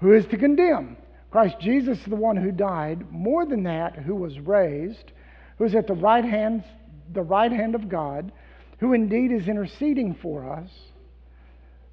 Who 0.00 0.14
is 0.14 0.24
to 0.28 0.38
condemn? 0.38 0.96
Christ 1.30 1.56
Jesus 1.60 1.98
is 1.98 2.06
the 2.06 2.16
one 2.16 2.38
who 2.38 2.50
died, 2.52 3.12
more 3.12 3.44
than 3.44 3.64
that, 3.64 3.96
who 3.96 4.14
was 4.14 4.40
raised, 4.40 5.12
who 5.58 5.64
is 5.64 5.74
at 5.74 5.86
the 5.86 5.92
right 5.92 6.24
hand, 6.24 6.64
the 7.12 7.20
right 7.20 7.52
hand 7.52 7.74
of 7.74 7.90
God, 7.90 8.32
who 8.78 8.94
indeed 8.94 9.30
is 9.30 9.46
interceding 9.46 10.14
for 10.22 10.50
us. 10.50 10.70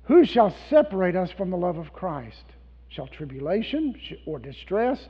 Who 0.03 0.23
shall 0.23 0.55
separate 0.69 1.17
us 1.17 1.31
from 1.31 1.49
the 1.49 1.57
love 1.57 1.77
of 1.77 1.91
Christ? 1.91 2.45
Shall 2.87 3.07
tribulation 3.07 3.95
or 4.27 4.37
distress 4.37 5.09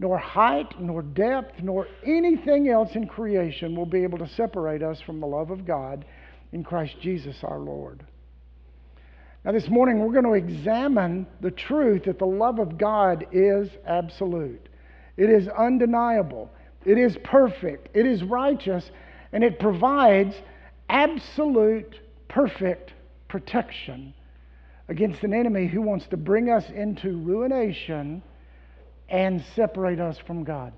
nor 0.00 0.16
height, 0.16 0.80
nor 0.80 1.02
depth, 1.02 1.62
nor 1.62 1.86
anything 2.06 2.70
else 2.70 2.94
in 2.94 3.06
creation 3.06 3.76
will 3.76 3.84
be 3.84 4.02
able 4.02 4.16
to 4.16 4.28
separate 4.28 4.82
us 4.82 4.98
from 5.02 5.20
the 5.20 5.26
love 5.26 5.50
of 5.50 5.66
God 5.66 6.06
in 6.52 6.64
Christ 6.64 6.96
Jesus 7.02 7.36
our 7.42 7.58
Lord. 7.58 8.02
Now, 9.44 9.52
this 9.52 9.68
morning 9.68 9.98
we're 9.98 10.18
going 10.18 10.24
to 10.24 10.32
examine 10.32 11.26
the 11.42 11.50
truth 11.50 12.04
that 12.04 12.18
the 12.18 12.24
love 12.24 12.58
of 12.58 12.78
God 12.78 13.26
is 13.30 13.68
absolute, 13.86 14.70
it 15.18 15.28
is 15.28 15.48
undeniable, 15.48 16.50
it 16.86 16.96
is 16.96 17.18
perfect, 17.22 17.94
it 17.94 18.06
is 18.06 18.22
righteous, 18.22 18.90
and 19.32 19.44
it 19.44 19.60
provides 19.60 20.34
absolute, 20.88 22.00
perfect 22.26 22.94
protection 23.28 24.14
against 24.88 25.22
an 25.24 25.34
enemy 25.34 25.66
who 25.66 25.82
wants 25.82 26.06
to 26.06 26.16
bring 26.16 26.48
us 26.48 26.64
into 26.74 27.18
ruination 27.18 28.22
and 29.10 29.44
separate 29.56 30.00
us 30.00 30.16
from 30.26 30.44
God. 30.44 30.72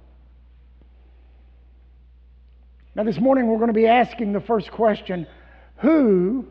Now, 2.94 3.04
this 3.04 3.18
morning 3.18 3.46
we're 3.46 3.58
going 3.58 3.68
to 3.68 3.74
be 3.74 3.86
asking 3.86 4.32
the 4.32 4.40
first 4.40 4.70
question 4.70 5.26
Who 5.76 6.46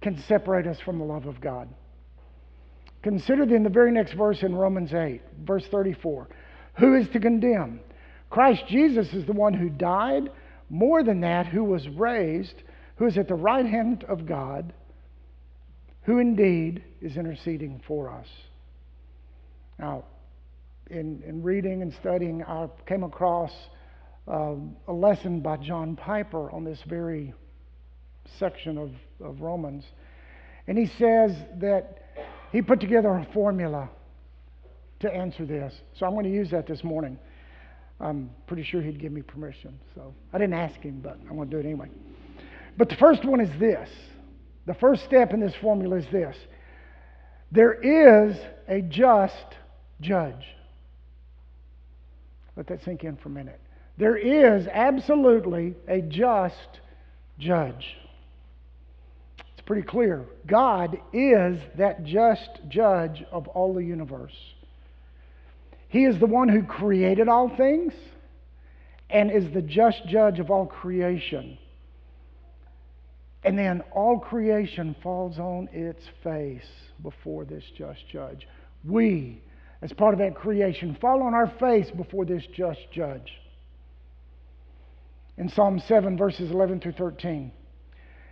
can 0.00 0.22
separate 0.26 0.66
us 0.66 0.78
from 0.80 0.98
the 0.98 1.04
love 1.04 1.26
of 1.26 1.40
God? 1.40 1.68
Consider 3.02 3.46
then 3.46 3.62
the 3.62 3.70
very 3.70 3.92
next 3.92 4.12
verse 4.12 4.42
in 4.42 4.54
Romans 4.54 4.92
8, 4.92 5.22
verse 5.42 5.66
34. 5.70 6.28
Who 6.78 6.96
is 6.96 7.08
to 7.10 7.20
condemn? 7.20 7.80
Christ 8.28 8.64
Jesus 8.68 9.12
is 9.14 9.26
the 9.26 9.32
one 9.32 9.54
who 9.54 9.70
died, 9.70 10.30
more 10.68 11.02
than 11.02 11.20
that, 11.22 11.46
who 11.46 11.64
was 11.64 11.88
raised, 11.88 12.62
who 12.96 13.06
is 13.06 13.16
at 13.16 13.28
the 13.28 13.34
right 13.34 13.64
hand 13.64 14.04
of 14.04 14.26
God, 14.26 14.72
who 16.02 16.18
indeed 16.18 16.84
is 17.00 17.16
interceding 17.16 17.80
for 17.86 18.10
us. 18.10 18.26
Now, 19.78 20.04
in, 20.90 21.22
in 21.26 21.42
reading 21.42 21.82
and 21.82 21.92
studying, 21.94 22.42
I 22.44 22.68
came 22.86 23.04
across 23.04 23.52
uh, 24.28 24.54
a 24.88 24.92
lesson 24.92 25.40
by 25.40 25.56
John 25.56 25.96
Piper 25.96 26.50
on 26.50 26.64
this 26.64 26.80
very 26.86 27.32
section 28.38 28.76
of, 28.78 28.90
of 29.24 29.40
Romans. 29.40 29.84
And 30.66 30.76
he 30.76 30.86
says 30.86 31.34
that 31.60 32.02
he 32.52 32.62
put 32.62 32.80
together 32.80 33.08
a 33.08 33.26
formula 33.32 33.88
to 35.00 35.12
answer 35.12 35.46
this. 35.46 35.74
So 35.94 36.06
I'm 36.06 36.12
going 36.12 36.24
to 36.24 36.30
use 36.30 36.50
that 36.50 36.66
this 36.66 36.84
morning. 36.84 37.18
I'm 38.00 38.30
pretty 38.46 38.62
sure 38.62 38.80
he'd 38.80 39.00
give 39.00 39.12
me 39.12 39.22
permission. 39.22 39.78
So 39.94 40.14
I 40.32 40.38
didn't 40.38 40.54
ask 40.54 40.80
him, 40.80 41.00
but 41.02 41.18
I'm 41.28 41.36
going 41.36 41.50
to 41.50 41.56
do 41.56 41.60
it 41.60 41.66
anyway. 41.66 41.88
But 42.76 42.88
the 42.88 42.96
first 42.96 43.24
one 43.24 43.40
is 43.40 43.50
this 43.58 43.88
the 44.66 44.74
first 44.74 45.04
step 45.04 45.32
in 45.32 45.40
this 45.40 45.54
formula 45.60 45.96
is 45.96 46.06
this 46.12 46.36
there 47.50 47.72
is 47.72 48.36
a 48.68 48.80
just 48.82 49.34
judge. 50.00 50.46
Let 52.60 52.66
that 52.66 52.84
sink 52.84 53.04
in 53.04 53.16
for 53.16 53.30
a 53.30 53.32
minute. 53.32 53.58
There 53.96 54.18
is 54.18 54.66
absolutely 54.66 55.76
a 55.88 56.02
just 56.02 56.80
judge. 57.38 57.96
It's 59.38 59.62
pretty 59.64 59.80
clear. 59.80 60.26
God 60.46 60.98
is 61.14 61.58
that 61.78 62.04
just 62.04 62.50
judge 62.68 63.24
of 63.32 63.48
all 63.48 63.72
the 63.72 63.82
universe. 63.82 64.36
He 65.88 66.04
is 66.04 66.20
the 66.20 66.26
one 66.26 66.50
who 66.50 66.62
created 66.62 67.28
all 67.28 67.48
things 67.48 67.94
and 69.08 69.30
is 69.30 69.50
the 69.54 69.62
just 69.62 70.06
judge 70.06 70.38
of 70.38 70.50
all 70.50 70.66
creation. 70.66 71.56
And 73.42 73.58
then 73.58 73.80
all 73.90 74.18
creation 74.18 74.94
falls 75.02 75.38
on 75.38 75.70
its 75.72 76.02
face 76.22 76.68
before 77.02 77.46
this 77.46 77.64
just 77.74 78.06
judge. 78.12 78.46
We, 78.84 79.40
as 79.82 79.92
part 79.92 80.14
of 80.14 80.20
that 80.20 80.34
creation, 80.34 80.96
fall 81.00 81.22
on 81.22 81.34
our 81.34 81.52
face 81.58 81.90
before 81.90 82.24
this 82.24 82.44
just 82.54 82.80
judge 82.92 83.32
in 85.38 85.48
Psalm 85.48 85.80
7, 85.88 86.18
verses 86.18 86.50
11 86.50 86.80
through 86.80 86.92
13. 86.92 87.50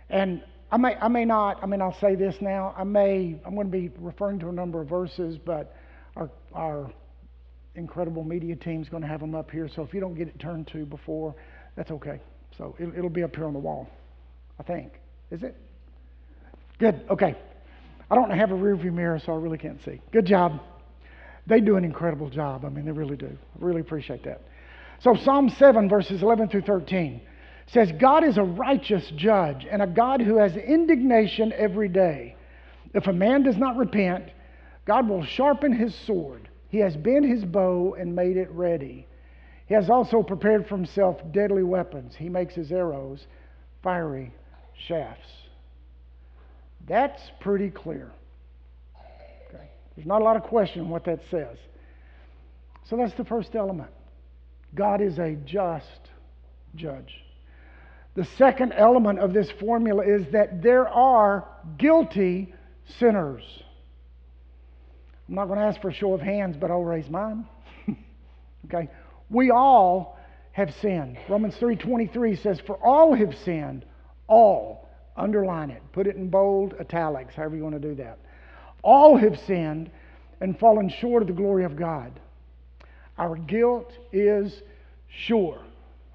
And 0.09 0.43
I 0.71 0.77
may, 0.77 0.95
I 0.95 1.07
may 1.07 1.25
not, 1.25 1.61
I 1.63 1.65
mean, 1.65 1.81
I'll 1.81 1.97
say 1.99 2.13
this 2.15 2.35
now. 2.39 2.73
I 2.77 2.83
may, 2.83 3.39
I'm 3.45 3.55
going 3.55 3.67
to 3.67 3.71
be 3.71 3.89
referring 3.97 4.39
to 4.39 4.49
a 4.49 4.51
number 4.51 4.81
of 4.81 4.87
verses, 4.87 5.37
but 5.43 5.75
our, 6.15 6.29
our 6.53 6.91
incredible 7.73 8.23
media 8.23 8.55
team 8.55 8.81
is 8.81 8.89
going 8.89 9.01
to 9.01 9.09
have 9.09 9.19
them 9.19 9.33
up 9.33 9.49
here. 9.49 9.67
So 9.75 9.81
if 9.81 9.93
you 9.93 9.99
don't 9.99 10.13
get 10.13 10.27
it 10.27 10.39
turned 10.39 10.67
to 10.67 10.85
before, 10.85 11.33
that's 11.75 11.89
okay. 11.89 12.21
So 12.55 12.75
it, 12.77 12.89
it'll 12.95 13.09
be 13.09 13.23
up 13.23 13.35
here 13.35 13.45
on 13.45 13.53
the 13.53 13.59
wall, 13.59 13.89
I 14.59 14.63
think. 14.63 14.93
Is 15.31 15.41
it? 15.41 15.55
Good. 16.77 17.01
Okay. 17.09 17.35
I 18.11 18.15
don't 18.15 18.29
have 18.31 18.51
a 18.51 18.55
rearview 18.55 18.93
mirror, 18.93 19.19
so 19.23 19.33
I 19.33 19.37
really 19.37 19.57
can't 19.57 19.79
see. 19.83 19.99
Good 20.11 20.25
job. 20.25 20.61
They 21.47 21.59
do 21.59 21.77
an 21.77 21.83
incredible 21.83 22.29
job. 22.29 22.65
I 22.65 22.69
mean, 22.69 22.85
they 22.85 22.91
really 22.91 23.17
do. 23.17 23.27
I 23.27 23.65
really 23.65 23.81
appreciate 23.81 24.23
that. 24.23 24.41
So, 25.01 25.15
Psalm 25.15 25.49
7, 25.49 25.89
verses 25.89 26.21
11 26.21 26.49
through 26.49 26.63
13 26.63 27.21
says, 27.67 27.91
God 27.99 28.23
is 28.23 28.37
a 28.37 28.43
righteous 28.43 29.09
judge 29.15 29.65
and 29.69 29.81
a 29.81 29.87
God 29.87 30.21
who 30.21 30.37
has 30.37 30.55
indignation 30.55 31.53
every 31.53 31.87
day. 31.87 32.35
If 32.93 33.07
a 33.07 33.13
man 33.13 33.43
does 33.43 33.57
not 33.57 33.77
repent, 33.77 34.25
God 34.85 35.07
will 35.07 35.23
sharpen 35.23 35.71
his 35.73 35.95
sword. 36.05 36.49
He 36.69 36.79
has 36.79 36.95
bent 36.97 37.25
his 37.25 37.45
bow 37.45 37.95
and 37.99 38.15
made 38.15 38.37
it 38.37 38.49
ready. 38.51 39.07
He 39.67 39.75
has 39.75 39.89
also 39.89 40.23
prepared 40.23 40.67
for 40.67 40.75
himself 40.75 41.17
deadly 41.31 41.63
weapons. 41.63 42.15
He 42.17 42.27
makes 42.27 42.55
his 42.55 42.71
arrows 42.71 43.25
fiery 43.83 44.33
shafts. 44.87 45.29
That's 46.87 47.21
pretty 47.39 47.69
clear. 47.69 48.11
There's 49.99 50.07
not 50.07 50.21
a 50.21 50.23
lot 50.23 50.37
of 50.37 50.43
question 50.43 50.87
what 50.87 51.03
that 51.03 51.19
says. 51.29 51.57
So 52.85 52.95
that's 52.95 53.13
the 53.15 53.25
first 53.25 53.53
element. 53.53 53.89
God 54.73 55.01
is 55.01 55.19
a 55.19 55.35
just 55.43 55.99
judge. 56.73 57.21
The 58.15 58.23
second 58.23 58.71
element 58.71 59.19
of 59.19 59.33
this 59.33 59.51
formula 59.59 60.05
is 60.05 60.25
that 60.31 60.61
there 60.63 60.87
are 60.87 61.49
guilty 61.77 62.53
sinners. 62.97 63.43
I'm 65.27 65.35
not 65.35 65.47
going 65.47 65.59
to 65.59 65.65
ask 65.65 65.81
for 65.81 65.89
a 65.89 65.93
show 65.93 66.13
of 66.13 66.21
hands, 66.21 66.55
but 66.55 66.71
I'll 66.71 66.81
raise 66.81 67.09
mine. 67.09 67.45
okay? 68.67 68.87
We 69.29 69.51
all 69.51 70.17
have 70.53 70.73
sinned. 70.75 71.17
Romans 71.27 71.55
3:23 71.55 72.41
says 72.41 72.61
for 72.61 72.77
all 72.77 73.13
have 73.15 73.37
sinned, 73.39 73.83
all 74.27 74.87
underline 75.17 75.71
it, 75.71 75.81
put 75.91 76.07
it 76.07 76.15
in 76.15 76.29
bold 76.29 76.73
italics, 76.79 77.35
however 77.35 77.57
you 77.57 77.63
want 77.63 77.75
to 77.75 77.85
do 77.85 77.95
that. 77.95 78.17
All 78.81 79.17
have 79.17 79.37
sinned 79.39 79.91
and 80.41 80.57
fallen 80.57 80.89
short 80.89 81.21
of 81.21 81.27
the 81.27 81.33
glory 81.33 81.65
of 81.65 81.75
God. 81.75 82.19
Our 83.17 83.35
guilt 83.35 83.91
is 84.13 84.61
sure. 85.07 85.61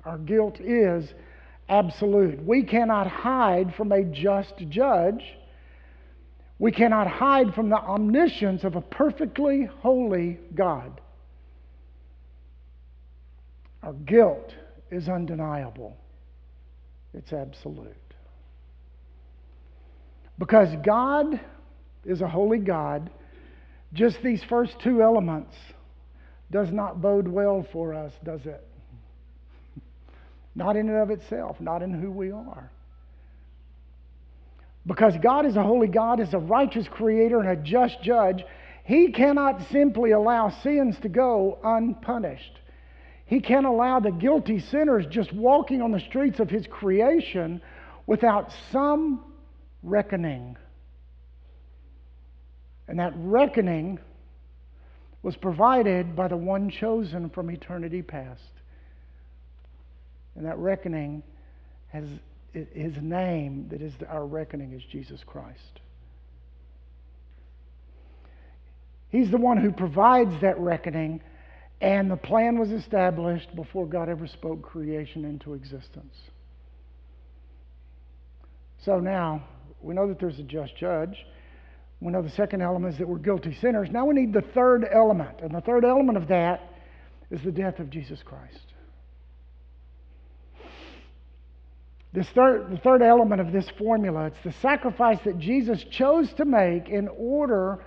Our 0.05 0.19
guilt 0.19 0.61
is 0.61 1.13
absolute. 1.69 2.43
We 2.45 2.63
cannot 2.63 3.07
hide 3.07 3.75
from 3.75 3.93
a 3.93 4.03
just 4.03 4.57
judge. 4.69 5.23
We 6.59 6.73
cannot 6.73 7.07
hide 7.07 7.55
from 7.55 7.69
the 7.69 7.77
omniscience 7.77 8.65
of 8.65 8.77
a 8.77 8.81
perfectly 8.81 9.69
holy 9.81 10.39
God. 10.55 11.01
Our 13.83 13.93
guilt 13.93 14.55
is 14.91 15.09
undeniable, 15.09 15.97
it's 17.13 17.33
absolute. 17.33 17.95
Because 20.39 20.69
God 20.83 21.39
is 22.05 22.21
a 22.21 22.29
holy 22.29 22.59
God, 22.59 23.11
just 23.93 24.23
these 24.23 24.43
first 24.49 24.75
two 24.83 25.03
elements 25.03 25.55
does 26.51 26.71
not 26.71 27.01
bode 27.01 27.29
well 27.29 27.67
for 27.73 27.95
us, 27.95 28.13
does 28.25 28.45
it? 28.47 28.67
Not 30.55 30.77
in 30.77 30.89
and 30.89 30.99
of 30.99 31.11
itself, 31.11 31.61
not 31.61 31.83
in 31.83 31.93
who 31.93 32.11
we 32.11 32.31
are. 32.31 32.71
Because 34.87 35.15
God 35.23 35.47
is 35.47 35.57
a 35.57 35.63
holy 35.63 35.89
God, 35.89 36.21
is 36.21 36.35
a 36.35 36.39
righteous 36.39 36.87
creator, 36.89 37.41
and 37.41 37.49
a 37.49 37.57
just 37.57 38.03
judge, 38.03 38.45
He 38.85 39.13
cannot 39.13 39.63
simply 39.71 40.11
allow 40.11 40.51
sins 40.63 40.97
to 41.03 41.09
go 41.09 41.59
unpunished. 41.65 42.61
He 43.27 43.41
can't 43.41 43.67
allow 43.67 44.01
the 44.01 44.11
guilty 44.11 44.61
sinners 44.61 45.07
just 45.11 45.33
walking 45.33 45.81
on 45.81 45.91
the 45.91 46.01
streets 46.01 46.39
of 46.39 46.51
His 46.51 46.67
creation 46.67 47.63
without 48.07 48.53
some 48.71 49.25
reckoning. 49.83 50.57
And 52.89 52.99
that 52.99 53.13
reckoning 53.17 53.99
was 55.23 55.37
provided 55.37 56.15
by 56.15 56.29
the 56.29 56.37
one 56.37 56.69
chosen 56.71 57.31
from 57.31 57.51
eternity 57.51 58.03
past. 58.03 58.43
And 60.37 60.45
that 60.45 60.59
reckoning 60.59 61.23
has 61.89 62.05
his 62.53 62.95
name 63.01 63.67
that 63.71 63.83
is 63.83 63.93
our 64.09 64.27
reckoning 64.27 64.73
is 64.73 64.83
Jesus 64.91 65.21
Christ. 65.27 65.81
He's 69.09 69.31
the 69.31 69.39
one 69.39 69.57
who 69.57 69.71
provides 69.71 70.41
that 70.41 70.59
reckoning, 70.59 71.21
and 71.81 72.11
the 72.11 72.17
plan 72.17 72.59
was 72.59 72.71
established 72.71 73.55
before 73.55 73.87
God 73.87 74.09
ever 74.09 74.27
spoke 74.27 74.63
creation 74.63 75.25
into 75.25 75.55
existence. 75.55 76.15
So 78.85 78.99
now, 78.99 79.45
we 79.81 79.95
know 79.95 80.09
that 80.09 80.19
there's 80.19 80.39
a 80.39 80.43
just 80.43 80.77
judge. 80.77 81.17
We 82.05 82.13
know 82.13 82.21
the 82.21 82.29
second 82.29 82.61
element 82.61 82.93
is 82.93 82.99
that 82.99 83.09
we're 83.09 83.17
guilty 83.17 83.57
sinners. 83.63 83.89
Now 83.91 84.05
we 84.05 84.15
need 84.15 84.35
the 84.35 84.43
third 84.43 84.87
element. 84.93 85.41
And 85.41 85.55
the 85.55 85.63
third 85.63 85.87
element 85.87 86.19
of 86.19 86.29
that 86.29 86.71
is 87.31 87.41
the 87.43 87.51
death 87.51 87.79
of 87.79 87.89
Jesus 87.89 88.23
Christ. 88.23 88.75
This 92.13 92.29
third, 92.35 92.71
the 92.71 92.77
third 92.77 93.01
element 93.01 93.41
of 93.41 93.53
this 93.53 93.67
formula, 93.79 94.27
it's 94.27 94.37
the 94.45 94.53
sacrifice 94.61 95.17
that 95.25 95.39
Jesus 95.39 95.83
chose 95.93 96.31
to 96.35 96.45
make 96.45 96.91
in 96.91 97.09
order 97.09 97.83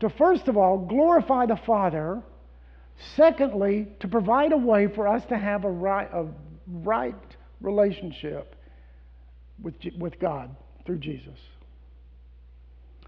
to, 0.00 0.10
first 0.10 0.48
of 0.48 0.58
all, 0.58 0.76
glorify 0.76 1.46
the 1.46 1.58
Father. 1.66 2.22
Secondly, 3.16 3.88
to 4.00 4.06
provide 4.06 4.52
a 4.52 4.58
way 4.58 4.86
for 4.94 5.08
us 5.08 5.24
to 5.30 5.38
have 5.38 5.64
a 5.64 5.70
right, 5.70 6.10
a 6.12 6.26
right 6.66 7.16
relationship 7.62 8.54
with, 9.62 9.76
with 9.98 10.20
God 10.20 10.54
through 10.84 10.98
Jesus. 10.98 11.38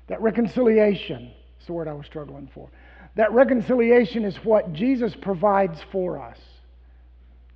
That 0.09 0.21
reconciliation 0.21 1.33
is 1.61 1.67
the 1.67 1.73
word 1.73 1.89
I 1.89 1.93
was 1.93 2.07
struggling 2.07 2.51
for. 2.55 2.69
That 3.17 3.33
reconciliation 3.33 4.25
is 4.25 4.37
what 4.45 4.73
Jesus 4.73 5.15
provides 5.21 5.79
for 5.93 6.21
us. 6.21 6.39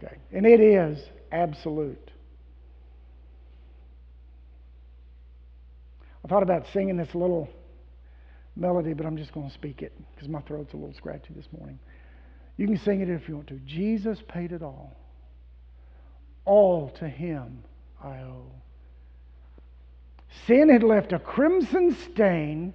Okay? 0.03 0.17
And 0.33 0.47
it 0.47 0.61
is 0.61 0.99
absolute. 1.33 2.11
I 6.25 6.29
thought 6.29 6.43
about 6.43 6.67
singing 6.73 6.97
this 6.97 7.15
little 7.15 7.49
melody, 8.57 8.93
but 8.93 9.07
I'm 9.07 9.17
just 9.17 9.33
going 9.33 9.49
to 9.49 9.55
speak 9.55 9.83
it 9.83 9.93
because 10.15 10.29
my 10.29 10.41
throat's 10.43 10.73
a 10.75 10.77
little 10.77 10.95
scratchy 10.95 11.33
this 11.35 11.47
morning. 11.57 11.79
You 12.57 12.67
can 12.67 12.77
sing 12.79 13.01
it 13.01 13.09
if 13.09 13.29
you 13.29 13.37
want 13.37 13.49
to. 13.49 13.61
Jesus 13.67 14.19
paid 14.29 14.53
it 14.53 14.63
all. 14.63 14.97
All 16.45 16.91
to 16.99 17.09
him 17.09 17.63
I 18.03 18.19
owe. 18.19 18.51
Sin 20.47 20.69
had 20.69 20.83
left 20.83 21.13
a 21.13 21.19
crimson 21.19 21.97
stain, 22.13 22.75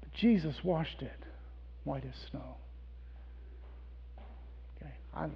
but 0.00 0.12
Jesus 0.12 0.56
washed 0.64 1.02
it 1.02 1.12
white 1.84 2.04
as 2.04 2.30
snow. 2.30 2.56
Okay, 4.76 4.92
I, 5.14 5.28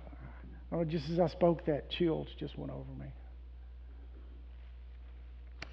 I 0.77 0.85
just 0.85 1.09
as 1.11 1.21
I 1.21 1.29
spoke 1.29 1.65
that, 1.67 1.91
chills 1.91 2.29
just 2.39 2.59
went 2.59 2.73
over 2.73 2.93
me. 2.99 3.07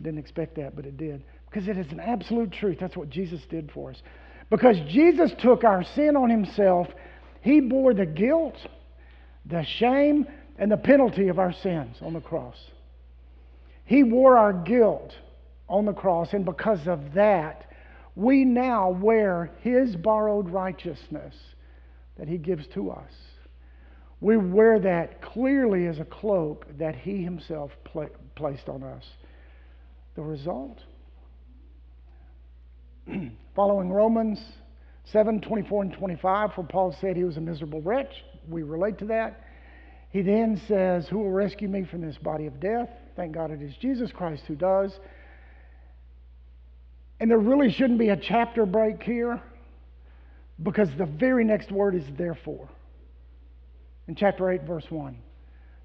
Didn't 0.02 0.20
expect 0.20 0.56
that, 0.56 0.76
but 0.76 0.86
it 0.86 0.98
did. 0.98 1.24
Because 1.50 1.68
it 1.68 1.78
is 1.78 1.92
an 1.92 2.00
absolute 2.00 2.52
truth. 2.52 2.78
That's 2.80 2.96
what 2.96 3.10
Jesus 3.10 3.42
did 3.50 3.72
for 3.72 3.92
us. 3.92 4.02
Because 4.50 4.80
Jesus 4.88 5.32
took 5.40 5.64
our 5.64 5.84
sin 5.84 6.16
on 6.16 6.30
himself, 6.30 6.88
he 7.42 7.60
bore 7.60 7.94
the 7.94 8.06
guilt, 8.06 8.56
the 9.46 9.64
shame, 9.64 10.28
and 10.58 10.72
the 10.72 10.78
penalty 10.78 11.28
of 11.30 11.40
our 11.40 11.54
sins 11.54 11.98
on 12.02 12.14
the 12.14 12.22
cross. 12.22 12.58
He 13.88 14.04
wore 14.04 14.38
our 14.38 14.52
guilt 14.52 15.14
on 15.70 15.86
the 15.86 15.94
cross, 15.94 16.34
and 16.34 16.44
because 16.44 16.88
of 16.88 17.14
that, 17.14 17.66
we 18.16 18.44
now 18.44 18.90
wear 18.90 19.52
his 19.62 19.96
borrowed 19.96 20.50
righteousness 20.50 21.34
that 22.18 22.28
he 22.28 22.38
gives 22.38 22.68
to 22.74 22.92
us. 22.92 23.12
We 24.20 24.36
wear 24.36 24.80
that 24.80 25.22
clearly 25.22 25.88
as 25.88 26.00
a 26.00 26.06
cloak 26.06 26.66
that 26.78 26.96
he 26.98 27.24
himself 27.24 27.72
pla- 27.86 28.08
placed 28.36 28.68
on 28.68 28.84
us. 28.84 29.06
The 30.16 30.22
result? 30.22 30.80
Following 33.56 33.90
Romans 33.90 34.40
7 35.14 35.40
24 35.40 35.84
and 35.84 35.94
25, 35.94 36.52
where 36.56 36.68
Paul 36.68 36.94
said 37.00 37.16
he 37.16 37.24
was 37.24 37.38
a 37.38 37.42
miserable 37.42 37.82
wretch, 37.82 38.12
we 38.50 38.64
relate 38.64 38.98
to 38.98 39.06
that. 39.06 39.44
He 40.18 40.24
then 40.24 40.60
says, 40.68 41.08
Who 41.08 41.20
will 41.20 41.30
rescue 41.30 41.68
me 41.68 41.84
from 41.84 42.02
this 42.02 42.18
body 42.18 42.48
of 42.48 42.60
death? 42.60 42.90
Thank 43.16 43.34
God 43.34 43.52
it 43.52 43.62
is 43.62 43.76
Jesus 43.76 44.12
Christ 44.12 44.42
who 44.48 44.56
does. 44.56 45.00
And 47.20 47.30
there 47.30 47.38
really 47.38 47.72
shouldn't 47.72 48.00
be 48.00 48.10
a 48.10 48.18
chapter 48.18 48.66
break 48.66 49.04
here 49.04 49.40
because 50.64 50.90
the 50.98 51.06
very 51.06 51.46
next 51.46 51.72
word 51.72 51.94
is 51.94 52.04
therefore 52.18 52.68
in 54.08 54.16
chapter 54.16 54.50
8, 54.50 54.64
verse 54.64 54.90
1. 54.90 55.16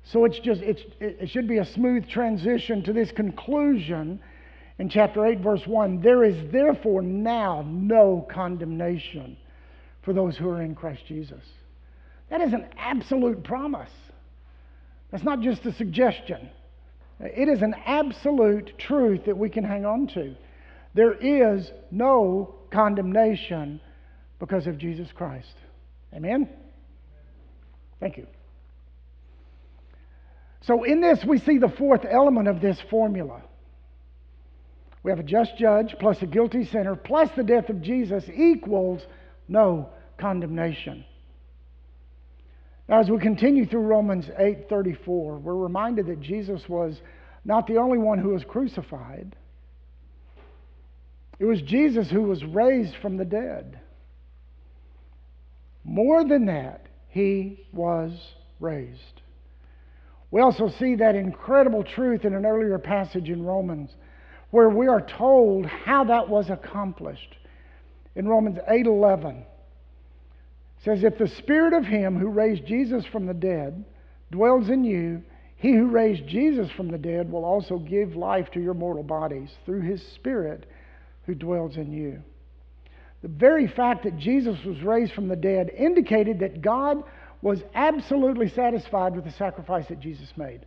So 0.05 0.25
it's 0.25 0.39
just, 0.39 0.62
it's, 0.62 0.81
it 0.99 1.29
should 1.29 1.47
be 1.47 1.59
a 1.59 1.67
smooth 1.67 2.09
transition 2.09 2.83
to 2.85 2.95
this 2.95 3.12
conclusion 3.12 4.19
in 4.79 4.89
chapter 4.89 5.27
8, 5.27 5.41
verse 5.41 5.67
1. 5.67 6.01
There 6.01 6.25
is 6.25 6.51
therefore 6.51 7.03
now 7.03 7.67
no 7.69 8.27
condemnation 8.31 9.37
for 10.01 10.15
those 10.15 10.39
who 10.39 10.49
are 10.49 10.62
in 10.62 10.75
Christ 10.75 11.05
Jesus. 11.07 11.45
That 12.31 12.41
is 12.41 12.55
an 12.55 12.65
absolute 12.79 13.45
promise. 13.45 13.91
That's 15.12 15.23
not 15.23 15.40
just 15.40 15.64
a 15.66 15.73
suggestion. 15.75 16.49
It 17.21 17.49
is 17.49 17.62
an 17.62 17.75
absolute 17.87 18.76
truth 18.78 19.26
that 19.26 19.37
we 19.37 19.50
can 19.50 19.62
hang 19.62 19.85
on 19.85 20.09
to. 20.09 20.35
There 20.95 21.12
is 21.12 21.71
no 21.90 22.57
condemnation 22.73 23.81
because 24.40 24.66
of 24.66 24.78
Jesus 24.78 25.09
Christ. 25.14 25.54
Amen? 26.12 26.49
Thank 28.00 28.16
you. 28.16 28.26
So, 30.62 30.85
in 30.85 31.00
this, 31.00 31.25
we 31.25 31.38
see 31.38 31.59
the 31.59 31.68
fourth 31.68 32.05
element 32.09 32.48
of 32.48 32.61
this 32.61 32.81
formula. 32.90 33.42
We 35.03 35.11
have 35.11 35.20
a 35.20 35.25
just 35.25 35.57
judge 35.59 35.94
plus 35.98 36.22
a 36.22 36.27
guilty 36.27 36.64
sinner 36.64 36.96
plus 36.96 37.29
the 37.37 37.42
death 37.42 37.68
of 37.68 37.83
Jesus 37.83 38.25
equals 38.33 39.03
no 39.48 39.90
condemnation. 40.18 41.05
Now, 42.88 43.01
as 43.01 43.11
we 43.11 43.18
continue 43.18 43.64
through 43.66 43.83
Romans 43.83 44.29
8:34, 44.38 45.38
we're 45.38 45.55
reminded 45.55 46.07
that 46.07 46.21
Jesus 46.21 46.68
was 46.68 47.01
not 47.45 47.66
the 47.66 47.79
only 47.79 47.99
one 47.99 48.18
who 48.18 48.31
was 48.31 48.45
crucified. 48.45 49.37
It 51.38 51.45
was 51.45 51.62
Jesus 51.62 52.11
who 52.11 52.23
was 52.23 52.45
raised 52.45 52.95
from 52.97 53.16
the 53.16 53.25
dead. 53.25 53.81
More 55.85 56.25
than 56.25 56.47
that, 56.47 56.87
he 57.09 57.66
was 57.73 58.12
raised. 58.61 59.23
We 60.31 60.40
also 60.40 60.68
see 60.68 60.95
that 60.97 61.14
incredible 61.14 61.85
truth 61.85 62.25
in 62.25 62.35
an 62.35 62.47
earlier 62.47 62.79
passage 62.79 63.29
in 63.29 63.45
Romans 63.45 63.90
where 64.51 64.71
we 64.71 64.87
are 64.87 65.01
told 65.01 65.66
how 65.66 66.05
that 66.05 66.29
was 66.29 66.49
accomplished. 66.51 67.37
In 68.14 68.29
Romans 68.29 68.59
8:11 68.68 69.45
says 70.85 71.05
if 71.05 71.18
the 71.18 71.29
spirit 71.29 71.73
of 71.73 71.85
him 71.85 72.18
who 72.18 72.29
raised 72.29 72.66
Jesus 72.66 73.05
from 73.07 73.27
the 73.27 73.35
dead 73.35 73.85
dwells 74.31 74.68
in 74.68 74.85
you, 74.85 75.23
he 75.57 75.73
who 75.73 75.87
raised 75.87 76.27
Jesus 76.27 76.71
from 76.73 76.88
the 76.88 76.99
dead 76.99 77.31
will 77.31 77.45
also 77.45 77.79
give 77.79 78.16
life 78.16 78.51
to 78.51 78.61
your 78.61 78.75
mortal 78.75 79.05
bodies 79.05 79.49
through 79.64 79.83
his 79.83 80.05
spirit 80.14 80.66
who 81.25 81.35
dwells 81.35 81.77
in 81.77 81.92
you. 81.92 82.21
The 83.23 83.29
very 83.29 83.68
fact 83.68 84.03
that 84.03 84.18
Jesus 84.18 84.59
was 84.64 84.83
raised 84.83 85.12
from 85.12 85.29
the 85.29 85.37
dead 85.37 85.71
indicated 85.71 86.40
that 86.40 86.62
God 86.62 87.05
was 87.42 87.61
absolutely 87.75 88.49
satisfied 88.49 89.14
with 89.14 89.25
the 89.25 89.31
sacrifice 89.33 89.87
that 89.88 90.01
Jesus 90.01 90.33
made. 90.37 90.66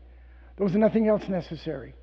There 0.55 0.65
was 0.65 0.75
nothing 0.75 1.09
else 1.09 1.27
necessary. 1.27 1.93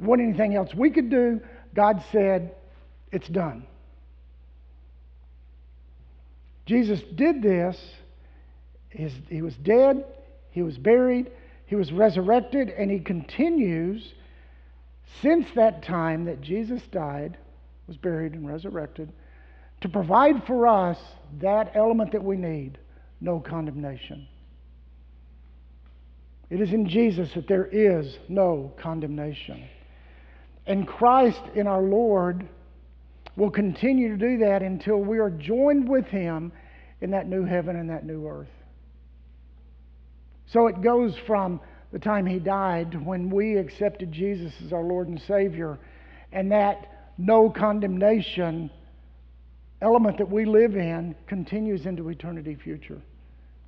There 0.00 0.08
wasn't 0.08 0.30
anything 0.30 0.56
else 0.56 0.74
we 0.74 0.90
could 0.90 1.10
do. 1.10 1.40
God 1.74 2.02
said, 2.10 2.56
It's 3.12 3.28
done. 3.28 3.66
Jesus 6.66 7.00
did 7.14 7.42
this. 7.42 7.76
he 8.90 9.42
was 9.42 9.54
dead, 9.56 10.04
he 10.50 10.62
was 10.62 10.78
buried, 10.78 11.30
he 11.66 11.76
was 11.76 11.92
resurrected, 11.92 12.68
and 12.70 12.90
he 12.90 13.00
continues 13.00 14.12
since 15.20 15.46
that 15.54 15.82
time 15.82 16.24
that 16.26 16.40
Jesus 16.40 16.82
died 16.90 17.36
was 17.86 17.96
buried 17.96 18.32
and 18.32 18.46
resurrected 18.46 19.12
to 19.80 19.88
provide 19.88 20.46
for 20.46 20.66
us 20.66 20.98
that 21.40 21.72
element 21.74 22.12
that 22.12 22.22
we 22.22 22.36
need 22.36 22.78
no 23.20 23.40
condemnation. 23.40 24.26
It 26.50 26.60
is 26.60 26.72
in 26.72 26.88
Jesus 26.88 27.32
that 27.34 27.48
there 27.48 27.66
is 27.66 28.18
no 28.28 28.72
condemnation. 28.78 29.64
And 30.66 30.86
Christ 30.86 31.40
in 31.54 31.66
our 31.66 31.82
Lord 31.82 32.46
will 33.36 33.50
continue 33.50 34.10
to 34.10 34.16
do 34.16 34.38
that 34.38 34.62
until 34.62 34.98
we 34.98 35.18
are 35.18 35.30
joined 35.30 35.88
with 35.88 36.06
Him 36.06 36.52
in 37.00 37.10
that 37.10 37.28
new 37.28 37.44
heaven 37.44 37.76
and 37.76 37.90
that 37.90 38.04
new 38.04 38.26
earth. 38.26 38.48
So 40.46 40.66
it 40.66 40.82
goes 40.82 41.16
from 41.26 41.60
the 41.92 41.98
time 41.98 42.26
He 42.26 42.38
died 42.38 42.92
to 42.92 42.98
when 42.98 43.30
we 43.30 43.56
accepted 43.56 44.12
Jesus 44.12 44.52
as 44.64 44.72
our 44.72 44.82
Lord 44.82 45.08
and 45.08 45.20
Savior, 45.20 45.78
and 46.32 46.52
that 46.52 46.88
no 47.18 47.50
condemnation 47.50 48.70
element 49.80 50.18
that 50.18 50.30
we 50.30 50.44
live 50.44 50.76
in 50.76 51.14
continues 51.26 51.86
into 51.86 52.08
eternity 52.08 52.54
future. 52.54 53.00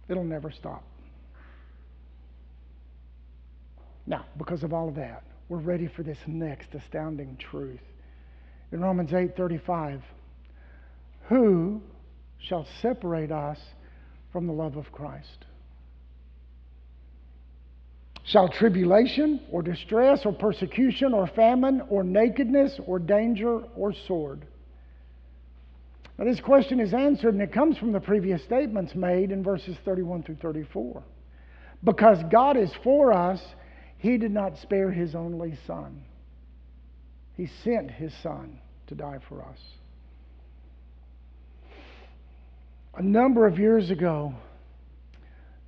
It'll 0.09 0.25
never 0.25 0.51
stop. 0.51 0.85
Now, 4.07 4.27
because 4.37 4.63
of 4.63 4.73
all 4.73 4.89
of 4.89 4.95
that, 4.97 5.25
we're 5.49 5.59
ready 5.59 5.87
for 5.87 6.03
this 6.03 6.19
next 6.27 6.75
astounding 6.75 7.37
truth. 7.39 7.81
In 8.75 8.81
Romans 8.81 9.13
8:35, 9.13 10.03
who 11.29 11.81
shall 12.39 12.67
separate 12.83 13.31
us 13.31 13.61
from 14.33 14.49
the 14.49 14.53
love 14.53 14.77
of 14.77 14.91
Christ? 14.91 15.45
Shall 18.25 18.49
tribulation 18.49 19.39
or 19.53 19.63
distress 19.63 20.27
or 20.27 20.33
persecution 20.33 21.15
or 21.15 21.29
famine 21.29 21.83
or 21.89 22.03
nakedness 22.03 22.81
or 22.85 22.99
danger 22.99 23.61
or 23.77 23.93
sword? 24.09 24.45
Now, 26.19 26.25
this 26.25 26.41
question 26.41 26.81
is 26.81 26.93
answered, 26.93 27.35
and 27.35 27.43
it 27.43 27.53
comes 27.53 27.79
from 27.79 27.93
the 27.93 28.01
previous 28.01 28.43
statements 28.43 28.97
made 28.97 29.31
in 29.31 29.45
verses 29.45 29.77
31 29.85 30.25
through 30.25 30.37
34. 30.43 31.01
Because 31.85 32.19
God 32.25 32.57
is 32.57 32.75
for 32.83 33.13
us, 33.13 33.41
He 33.99 34.19
did 34.19 34.33
not 34.33 34.59
spare 34.59 34.91
His 34.91 35.15
only 35.15 35.57
Son, 35.65 36.03
He 37.37 37.47
sent 37.63 37.93
His 37.93 38.13
Son 38.21 38.59
to 38.89 38.95
die 38.95 39.19
for 39.29 39.43
us. 39.43 39.59
A 42.97 43.03
number 43.03 43.47
of 43.47 43.59
years 43.59 43.91
ago, 43.91 44.35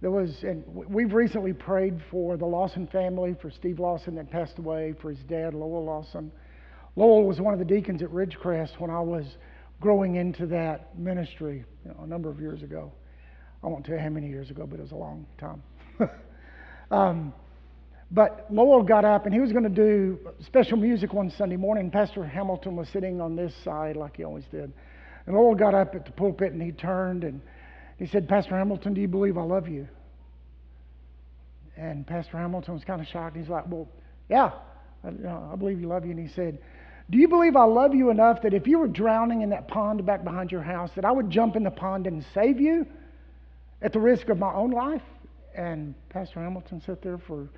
there 0.01 0.11
was, 0.11 0.43
and 0.43 0.63
we've 0.67 1.13
recently 1.13 1.53
prayed 1.53 2.01
for 2.11 2.37
the 2.37 2.45
Lawson 2.45 2.87
family, 2.87 3.35
for 3.41 3.51
Steve 3.51 3.81
Lawson 3.81 4.15
that 4.17 4.31
passed 4.31 4.59
away, 4.59 4.95
for 5.01 5.11
his 5.11 5.19
dad, 5.25 5.55
Lowell 5.55 5.85
Lawson. 5.85 6.31
Lowell 6.95 7.25
was 7.27 7.41
one 7.41 7.53
of 7.53 7.59
the 7.59 7.65
deacons 7.65 8.03
at 8.03 8.11
Ridgecrest 8.11 8.79
when 8.79 8.91
I 8.91 9.01
was 9.01 9.25
growing 9.81 10.17
into 10.17 10.47
that 10.47 10.97
ministry 10.99 11.65
you 11.85 11.91
know, 11.91 12.05
a 12.05 12.07
number 12.07 12.31
of 12.31 12.41
years 12.41 12.63
ago. 12.63 12.93
I 13.63 13.67
won't 13.69 13.85
tell 13.85 13.97
you 13.97 14.01
how 14.01 14.11
many 14.11 14.29
years 14.29 14.51
ago, 14.51 14.67
but 14.67 14.79
it 14.79 14.83
was 14.83 14.93
a 14.93 14.97
long 14.97 15.27
time. 15.39 15.63
um, 16.91 17.35
but 18.11 18.47
Lowell 18.51 18.83
got 18.83 19.05
up 19.05 19.25
and 19.27 19.35
he 19.35 19.41
was 19.41 19.53
going 19.53 19.65
to 19.65 19.69
do 19.69 20.19
special 20.45 20.77
music 20.77 21.13
one 21.13 21.31
Sunday 21.31 21.57
morning. 21.57 21.91
Pastor 21.91 22.25
Hamilton 22.25 22.77
was 22.77 22.89
sitting 22.89 23.21
on 23.21 23.35
this 23.35 23.53
side 23.65 23.97
like 23.97 24.17
he 24.17 24.25
always 24.25 24.45
did. 24.51 24.73
And 25.27 25.35
Lowell 25.35 25.57
got 25.57 25.75
up 25.75 25.95
at 25.95 26.05
the 26.05 26.13
pulpit 26.13 26.53
and 26.53 26.63
he 26.63 26.71
turned 26.71 27.25
and 27.25 27.41
he 27.99 28.07
said, 28.07 28.29
Pastor 28.29 28.57
Hamilton, 28.57 28.95
do 28.95 29.01
you 29.01 29.09
believe 29.09 29.37
I 29.37 29.43
love 29.43 29.69
you? 29.69 29.89
And 31.77 32.07
Pastor 32.07 32.39
Hamilton 32.39 32.75
was 32.75 32.85
kind 32.85 33.01
of 33.01 33.09
shocked. 33.09 33.37
He's 33.37 33.49
like, 33.49 33.65
Well, 33.69 33.89
yeah, 34.29 34.53
I, 35.05 35.11
you 35.11 35.19
know, 35.19 35.51
I 35.53 35.57
believe 35.57 35.81
you 35.81 35.89
love 35.89 36.05
you. 36.05 36.13
And 36.13 36.21
he 36.21 36.33
said, 36.33 36.59
Do 37.11 37.19
you 37.19 37.29
believe 37.29 37.57
I 37.57 37.65
love 37.65 37.95
you 37.95 38.11
enough 38.11 38.43
that 38.43 38.55
if 38.55 38.67
you 38.67 38.79
were 38.79 38.89
drowning 38.89 39.43
in 39.43 39.51
that 39.51 39.67
pond 39.69 40.07
back 40.07 40.23
behind 40.23 40.53
your 40.53 40.63
house, 40.63 40.91
that 40.95 41.05
I 41.05 41.11
would 41.11 41.29
jump 41.29 41.57
in 41.57 41.65
the 41.65 41.71
pond 41.71 42.07
and 42.07 42.25
save 42.35 42.61
you 42.61 42.87
at 43.83 43.93
the 43.93 44.01
risk 44.01 44.29
of 44.29 44.39
my 44.39 44.53
own 44.55 44.71
life? 44.71 45.03
And 45.55 45.95
Pastor 46.09 46.41
Hamilton 46.41 46.83
sat 46.87 47.03
there 47.03 47.19
for 47.19 47.49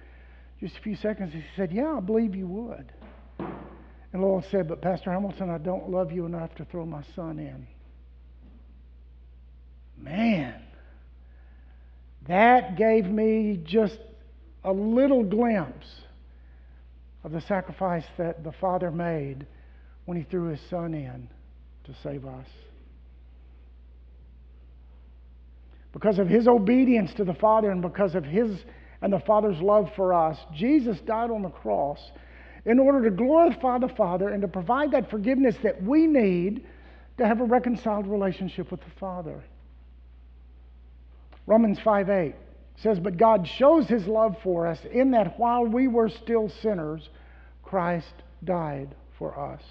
just 0.61 0.77
a 0.77 0.81
few 0.81 0.97
seconds. 0.97 1.33
He 1.33 1.43
said, 1.57 1.73
Yeah, 1.73 1.97
I 1.97 2.01
believe 2.01 2.35
you 2.35 2.47
would. 2.47 2.93
And 4.13 4.23
Lowell 4.23 4.45
said, 4.51 4.69
But 4.69 4.83
Pastor 4.83 5.13
Hamilton, 5.13 5.51
I 5.51 5.59
don't 5.59 5.91
love 5.91 6.13
you 6.13 6.27
enough 6.27 6.55
to 6.57 6.65
throw 6.65 6.85
my 6.85 7.03
son 7.15 7.39
in. 7.39 7.67
Man, 10.03 10.55
that 12.27 12.77
gave 12.77 13.07
me 13.07 13.61
just 13.65 13.99
a 14.65 14.73
little 14.73 15.25
glimpse 15.25 15.87
of 17.25 17.33
the 17.33 17.41
sacrifice 17.43 18.05
that 18.17 18.45
the 18.45 18.53
Father 18.53 18.91
made 18.91 19.47
when 20.05 20.17
He 20.17 20.25
threw 20.25 20.49
His 20.49 20.61
Son 20.71 20.95
in 20.95 21.29
to 21.85 21.95
save 22.03 22.25
us. 22.25 22.47
Because 25.93 26.19
of 26.19 26.29
His 26.29 26.47
obedience 26.47 27.13
to 27.17 27.25
the 27.25 27.35
Father 27.35 27.71
and 27.71 27.83
because 27.83 28.15
of 28.15 28.25
His 28.25 28.51
and 29.01 29.13
the 29.13 29.21
Father's 29.21 29.61
love 29.61 29.91
for 29.95 30.13
us, 30.13 30.39
Jesus 30.55 31.01
died 31.01 31.31
on 31.31 31.43
the 31.43 31.51
cross 31.51 32.01
in 32.65 32.79
order 32.79 33.09
to 33.09 33.15
glorify 33.15 33.79
the 33.79 33.89
Father 33.89 34.29
and 34.29 34.43
to 34.43 34.49
provide 34.49 34.91
that 34.91 35.11
forgiveness 35.11 35.57
that 35.63 35.83
we 35.83 36.07
need 36.07 36.67
to 37.17 37.27
have 37.27 37.41
a 37.41 37.45
reconciled 37.45 38.07
relationship 38.07 38.71
with 38.71 38.81
the 38.81 38.91
Father. 38.99 39.43
Romans 41.47 41.79
5 41.81 42.11
8 42.11 42.35
says, 42.77 43.01
But 43.01 43.17
God 43.17 43.47
shows 43.47 43.87
his 43.87 44.07
love 44.07 44.37
for 44.43 44.67
us 44.67 44.79
in 44.91 45.13
that 45.13 45.39
while 45.39 45.65
we 45.65 45.89
were 45.89 46.09
still 46.09 46.49
sinners, 46.49 47.09
Christ 47.63 48.13
died 48.45 48.95
for 49.19 49.39
us. 49.39 49.63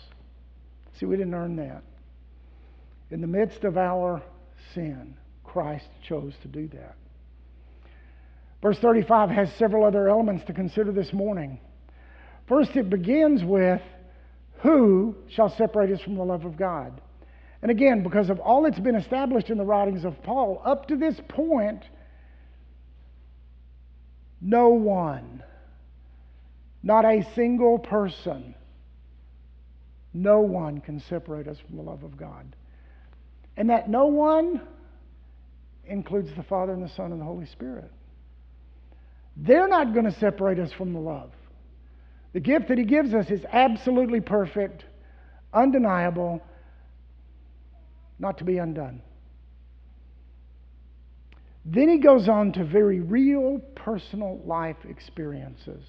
See, 0.99 1.05
we 1.05 1.17
didn't 1.17 1.35
earn 1.35 1.55
that. 1.57 1.83
In 3.11 3.21
the 3.21 3.27
midst 3.27 3.63
of 3.63 3.77
our 3.77 4.21
sin, 4.73 5.15
Christ 5.43 5.87
chose 6.01 6.33
to 6.41 6.47
do 6.47 6.67
that. 6.69 6.95
Verse 8.61 8.77
35 8.79 9.29
has 9.29 9.49
several 9.57 9.85
other 9.85 10.09
elements 10.09 10.45
to 10.45 10.53
consider 10.53 10.91
this 10.91 11.13
morning. 11.13 11.59
First, 12.47 12.75
it 12.75 12.89
begins 12.89 13.43
with, 13.43 13.81
Who 14.61 15.15
shall 15.29 15.49
separate 15.49 15.91
us 15.91 16.01
from 16.01 16.15
the 16.15 16.23
love 16.23 16.45
of 16.45 16.57
God? 16.57 17.01
And 17.61 17.71
again, 17.71 18.03
because 18.03 18.29
of 18.29 18.39
all 18.39 18.63
that's 18.63 18.79
been 18.79 18.95
established 18.95 19.49
in 19.49 19.57
the 19.57 19.65
writings 19.65 20.05
of 20.05 20.21
Paul, 20.23 20.61
up 20.65 20.87
to 20.87 20.95
this 20.95 21.19
point, 21.27 21.83
no 24.39 24.69
one, 24.69 25.43
not 26.83 27.05
a 27.05 27.27
single 27.35 27.79
person, 27.79 28.55
no 30.13 30.39
one 30.39 30.81
can 30.81 30.99
separate 30.99 31.47
us 31.47 31.57
from 31.59 31.77
the 31.77 31.83
love 31.83 32.03
of 32.03 32.17
God. 32.17 32.55
And 33.55 33.69
that 33.69 33.89
no 33.89 34.05
one 34.05 34.61
includes 35.85 36.29
the 36.35 36.43
Father 36.43 36.73
and 36.73 36.83
the 36.83 36.89
Son 36.89 37.11
and 37.11 37.19
the 37.19 37.25
Holy 37.25 37.47
Spirit. 37.47 37.91
They're 39.37 39.67
not 39.67 39.93
going 39.93 40.05
to 40.05 40.19
separate 40.19 40.59
us 40.59 40.71
from 40.71 40.93
the 40.93 40.99
love. 40.99 41.31
The 42.33 42.39
gift 42.39 42.67
that 42.69 42.77
He 42.77 42.83
gives 42.83 43.13
us 43.13 43.29
is 43.29 43.41
absolutely 43.51 44.19
perfect, 44.19 44.85
undeniable, 45.53 46.41
not 48.19 48.39
to 48.39 48.43
be 48.43 48.57
undone. 48.57 49.01
Then 51.69 51.89
he 51.89 51.97
goes 51.97 52.29
on 52.29 52.53
to 52.53 52.63
very 52.63 53.01
real 53.01 53.59
personal 53.75 54.41
life 54.45 54.77
experiences 54.87 55.83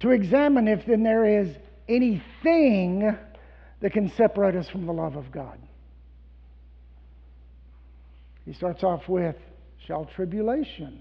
to 0.00 0.10
examine 0.10 0.66
if 0.66 0.84
then 0.84 1.04
there 1.04 1.24
is 1.24 1.48
anything 1.88 3.16
that 3.80 3.92
can 3.92 4.10
separate 4.16 4.56
us 4.56 4.68
from 4.68 4.86
the 4.86 4.92
love 4.92 5.14
of 5.14 5.30
God. 5.30 5.56
He 8.44 8.52
starts 8.52 8.82
off 8.82 9.08
with, 9.08 9.36
shall 9.86 10.06
tribulation. 10.06 11.00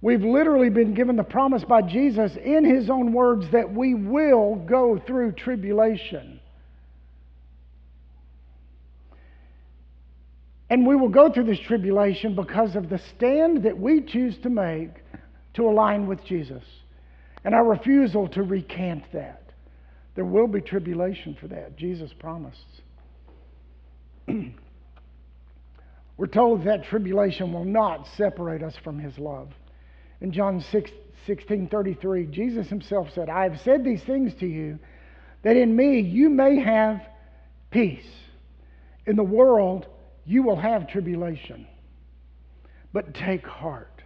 We've 0.00 0.22
literally 0.22 0.70
been 0.70 0.94
given 0.94 1.16
the 1.16 1.24
promise 1.24 1.64
by 1.64 1.82
Jesus 1.82 2.36
in 2.36 2.64
his 2.64 2.88
own 2.88 3.12
words 3.12 3.46
that 3.52 3.74
we 3.74 3.94
will 3.94 4.54
go 4.54 5.02
through 5.04 5.32
tribulation. 5.32 6.40
And 10.70 10.86
we 10.86 10.94
will 10.94 11.08
go 11.08 11.32
through 11.32 11.44
this 11.44 11.58
tribulation 11.60 12.36
because 12.36 12.76
of 12.76 12.88
the 12.88 13.00
stand 13.16 13.64
that 13.64 13.76
we 13.78 14.02
choose 14.02 14.36
to 14.42 14.50
make 14.50 14.90
to 15.54 15.68
align 15.68 16.06
with 16.06 16.24
Jesus 16.24 16.62
and 17.44 17.54
our 17.54 17.64
refusal 17.64 18.28
to 18.28 18.42
recant 18.42 19.04
that. 19.12 19.42
There 20.14 20.24
will 20.24 20.46
be 20.48 20.60
tribulation 20.60 21.36
for 21.40 21.48
that, 21.48 21.76
Jesus 21.76 22.12
promised. 22.18 22.58
We're 26.16 26.26
told 26.26 26.64
that 26.64 26.84
tribulation 26.84 27.52
will 27.52 27.64
not 27.64 28.06
separate 28.16 28.62
us 28.62 28.74
from 28.82 28.98
his 28.98 29.16
love. 29.18 29.48
In 30.20 30.32
John 30.32 30.60
6, 30.60 30.90
16 31.26 31.68
33, 31.68 32.26
Jesus 32.26 32.68
himself 32.68 33.08
said, 33.14 33.28
I 33.28 33.44
have 33.44 33.60
said 33.60 33.84
these 33.84 34.02
things 34.02 34.34
to 34.40 34.46
you 34.46 34.78
that 35.42 35.56
in 35.56 35.74
me 35.74 36.00
you 36.00 36.28
may 36.28 36.58
have 36.58 37.00
peace. 37.70 38.06
In 39.06 39.16
the 39.16 39.22
world, 39.22 39.86
you 40.24 40.42
will 40.42 40.56
have 40.56 40.88
tribulation. 40.88 41.66
But 42.92 43.14
take 43.14 43.46
heart. 43.46 44.02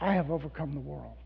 I 0.00 0.14
have 0.14 0.30
overcome 0.30 0.74
the 0.74 0.80
world. 0.80 1.16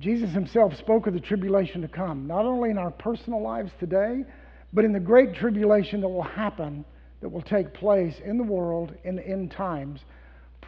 Jesus 0.00 0.30
himself 0.30 0.76
spoke 0.76 1.06
of 1.06 1.14
the 1.14 1.20
tribulation 1.20 1.82
to 1.82 1.88
come, 1.88 2.26
not 2.26 2.44
only 2.44 2.70
in 2.70 2.78
our 2.78 2.90
personal 2.90 3.42
lives 3.42 3.72
today, 3.80 4.24
but 4.72 4.84
in 4.84 4.92
the 4.92 5.00
great 5.00 5.34
tribulation 5.34 6.00
that 6.00 6.08
will 6.08 6.22
happen, 6.22 6.84
that 7.20 7.28
will 7.28 7.42
take 7.42 7.74
place 7.74 8.14
in 8.24 8.36
the 8.36 8.44
world 8.44 8.94
in 9.04 9.16
the 9.16 9.26
end 9.26 9.50
times 9.50 10.00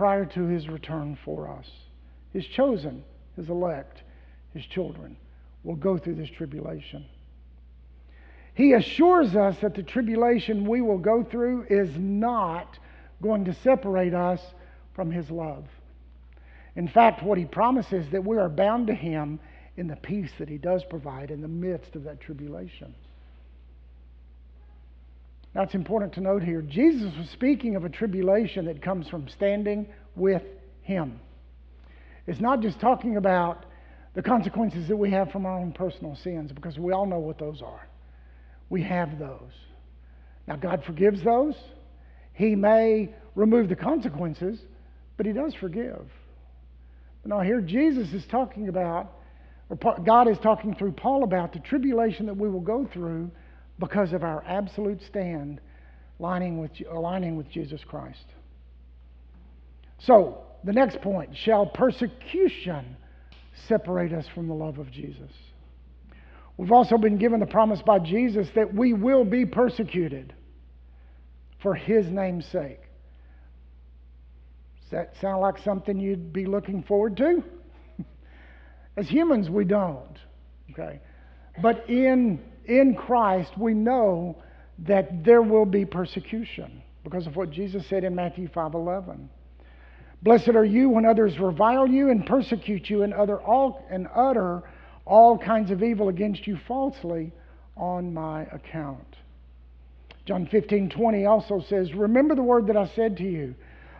prior 0.00 0.24
to 0.24 0.46
his 0.46 0.66
return 0.66 1.14
for 1.26 1.46
us. 1.46 1.70
His 2.32 2.46
chosen, 2.46 3.04
his 3.36 3.50
elect, 3.50 4.02
his 4.54 4.64
children 4.64 5.14
will 5.62 5.76
go 5.76 5.98
through 5.98 6.14
this 6.14 6.30
tribulation. 6.30 7.04
He 8.54 8.72
assures 8.72 9.36
us 9.36 9.58
that 9.58 9.74
the 9.74 9.82
tribulation 9.82 10.66
we 10.66 10.80
will 10.80 10.96
go 10.96 11.22
through 11.22 11.66
is 11.68 11.90
not 11.98 12.78
going 13.20 13.44
to 13.44 13.52
separate 13.52 14.14
us 14.14 14.40
from 14.94 15.10
His 15.10 15.30
love. 15.30 15.66
In 16.76 16.88
fact, 16.88 17.22
what 17.22 17.36
He 17.36 17.44
promises 17.44 18.06
that 18.12 18.24
we 18.24 18.38
are 18.38 18.48
bound 18.48 18.86
to 18.86 18.94
Him 18.94 19.38
in 19.76 19.86
the 19.86 19.96
peace 19.96 20.32
that 20.38 20.48
He 20.48 20.56
does 20.56 20.82
provide 20.82 21.30
in 21.30 21.42
the 21.42 21.46
midst 21.48 21.94
of 21.94 22.04
that 22.04 22.22
tribulation. 22.22 22.94
Now, 25.54 25.62
it's 25.62 25.74
important 25.74 26.14
to 26.14 26.20
note 26.20 26.42
here 26.42 26.62
Jesus 26.62 27.12
was 27.18 27.28
speaking 27.30 27.76
of 27.76 27.84
a 27.84 27.88
tribulation 27.88 28.66
that 28.66 28.82
comes 28.82 29.08
from 29.08 29.28
standing 29.28 29.88
with 30.14 30.42
Him. 30.82 31.20
It's 32.26 32.40
not 32.40 32.60
just 32.60 32.80
talking 32.80 33.16
about 33.16 33.66
the 34.14 34.22
consequences 34.22 34.88
that 34.88 34.96
we 34.96 35.10
have 35.10 35.30
from 35.30 35.46
our 35.46 35.58
own 35.58 35.72
personal 35.72 36.16
sins, 36.22 36.52
because 36.52 36.78
we 36.78 36.92
all 36.92 37.06
know 37.06 37.18
what 37.18 37.38
those 37.38 37.62
are 37.62 37.86
we 38.70 38.82
have 38.84 39.18
those. 39.18 39.52
Now, 40.46 40.56
God 40.56 40.82
forgives 40.86 41.22
those. 41.22 41.54
He 42.32 42.54
may 42.54 43.12
remove 43.34 43.68
the 43.68 43.76
consequences, 43.76 44.58
but 45.16 45.26
He 45.26 45.32
does 45.32 45.54
forgive. 45.60 46.06
Now, 47.26 47.40
here 47.40 47.60
Jesus 47.60 48.08
is 48.14 48.24
talking 48.30 48.68
about, 48.68 49.12
or 49.68 49.76
God 50.06 50.28
is 50.28 50.38
talking 50.42 50.74
through 50.74 50.92
Paul 50.92 51.24
about 51.24 51.52
the 51.52 51.58
tribulation 51.58 52.26
that 52.26 52.36
we 52.36 52.48
will 52.48 52.60
go 52.60 52.88
through 52.94 53.30
because 53.80 54.12
of 54.12 54.22
our 54.22 54.44
absolute 54.46 55.02
stand 55.08 55.60
aligning 56.20 56.60
with, 56.60 56.70
aligning 56.88 57.36
with 57.36 57.50
Jesus 57.50 57.80
Christ. 57.82 58.24
So, 59.98 60.42
the 60.62 60.72
next 60.72 61.00
point 61.00 61.36
shall 61.36 61.66
persecution 61.66 62.96
separate 63.66 64.12
us 64.12 64.26
from 64.34 64.46
the 64.46 64.54
love 64.54 64.78
of 64.78 64.90
Jesus? 64.92 65.30
We've 66.56 66.72
also 66.72 66.98
been 66.98 67.16
given 67.16 67.40
the 67.40 67.46
promise 67.46 67.80
by 67.80 68.00
Jesus 68.00 68.46
that 68.54 68.74
we 68.74 68.92
will 68.92 69.24
be 69.24 69.46
persecuted 69.46 70.34
for 71.62 71.74
his 71.74 72.06
name's 72.06 72.44
sake. 72.46 72.80
Does 74.82 74.90
that 74.90 75.14
sound 75.20 75.40
like 75.40 75.56
something 75.58 75.98
you'd 75.98 76.32
be 76.32 76.44
looking 76.44 76.82
forward 76.82 77.16
to? 77.16 77.42
As 78.98 79.08
humans, 79.08 79.48
we 79.48 79.64
don't. 79.64 80.18
Okay? 80.72 81.00
But 81.62 81.88
in, 81.88 82.40
in 82.70 82.94
Christ, 82.94 83.52
we 83.58 83.74
know 83.74 84.36
that 84.86 85.24
there 85.24 85.42
will 85.42 85.66
be 85.66 85.84
persecution 85.84 86.82
because 87.04 87.26
of 87.26 87.36
what 87.36 87.50
Jesus 87.50 87.86
said 87.88 88.04
in 88.04 88.14
Matthew 88.14 88.48
5:11. 88.48 89.28
Blessed 90.22 90.50
are 90.50 90.64
you 90.64 90.88
when 90.90 91.04
others 91.04 91.38
revile 91.38 91.88
you 91.88 92.10
and 92.10 92.24
persecute 92.24 92.88
you 92.88 93.02
and 93.02 93.12
utter 93.12 93.40
all 93.40 93.84
and 93.90 94.06
utter 94.14 94.62
all 95.04 95.36
kinds 95.36 95.70
of 95.70 95.82
evil 95.82 96.08
against 96.08 96.46
you 96.46 96.56
falsely 96.68 97.32
on 97.76 98.14
my 98.14 98.42
account. 98.52 99.16
John 100.26 100.46
15:20 100.46 101.26
also 101.26 101.60
says, 101.60 101.94
"Remember 101.94 102.34
the 102.34 102.42
word 102.42 102.66
that 102.68 102.76
I 102.76 102.86
said 102.86 103.16
to 103.16 103.24
you, 103.24 103.54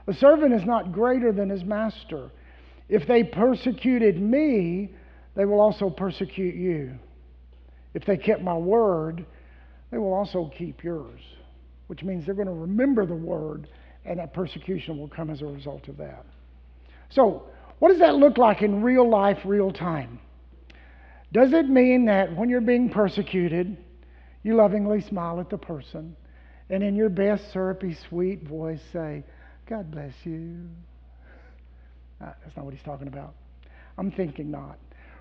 a 0.06 0.12
servant 0.14 0.52
is 0.52 0.64
not 0.64 0.92
greater 0.92 1.33
than 1.33 1.48
his 1.48 1.64
master. 1.64 2.30
If 2.88 3.06
they 3.06 3.24
persecuted 3.24 4.20
me, 4.20 4.90
they 5.35 5.44
will 5.44 5.61
also 5.61 5.90
persecute 5.90 6.54
you. 6.54 6.98
If 7.94 8.05
they 8.05 8.16
kept 8.16 8.42
my 8.42 8.57
word, 8.57 9.24
they 9.90 9.98
will 9.98 10.12
also 10.12 10.50
keep 10.57 10.85
yours." 10.85 11.20
Which 11.88 12.05
means 12.05 12.24
they're 12.24 12.37
going 12.37 12.46
to 12.46 12.53
remember 12.53 13.05
the 13.05 13.16
word 13.16 13.66
and 14.05 14.18
that 14.18 14.33
persecution 14.33 14.98
will 14.98 15.09
come 15.09 15.31
as 15.31 15.42
a 15.42 15.46
result 15.46 15.88
of 15.88 15.96
that. 15.98 16.24
So, 17.11 17.48
what 17.81 17.88
does 17.88 17.98
that 17.98 18.14
look 18.14 18.38
like 18.38 18.62
in 18.62 18.83
real 18.83 19.09
life, 19.09 19.38
real 19.44 19.72
time? 19.72 20.20
Does 21.33 21.53
it 21.53 21.68
mean 21.68 22.07
that 22.07 22.35
when 22.37 22.48
you're 22.48 22.61
being 22.61 22.90
persecuted, 22.90 23.76
you 24.42 24.55
lovingly 24.55 25.00
smile 25.00 25.40
at 25.40 25.50
the 25.50 25.59
person 25.59 26.16
and 26.68 26.83
in 26.83 26.94
your 26.94 27.09
best 27.09 27.53
syrupy, 27.53 27.96
sweet 28.09 28.46
voice 28.46 28.81
say, 28.92 29.24
God 29.68 29.90
bless 29.90 30.14
you? 30.24 30.68
Uh, 32.20 32.33
that's 32.44 32.57
not 32.57 32.64
what 32.64 32.74
he's 32.74 32.83
talking 32.83 33.09
about. 33.09 33.35
I'm 33.98 34.11
thinking 34.11 34.50
not. 34.50 34.79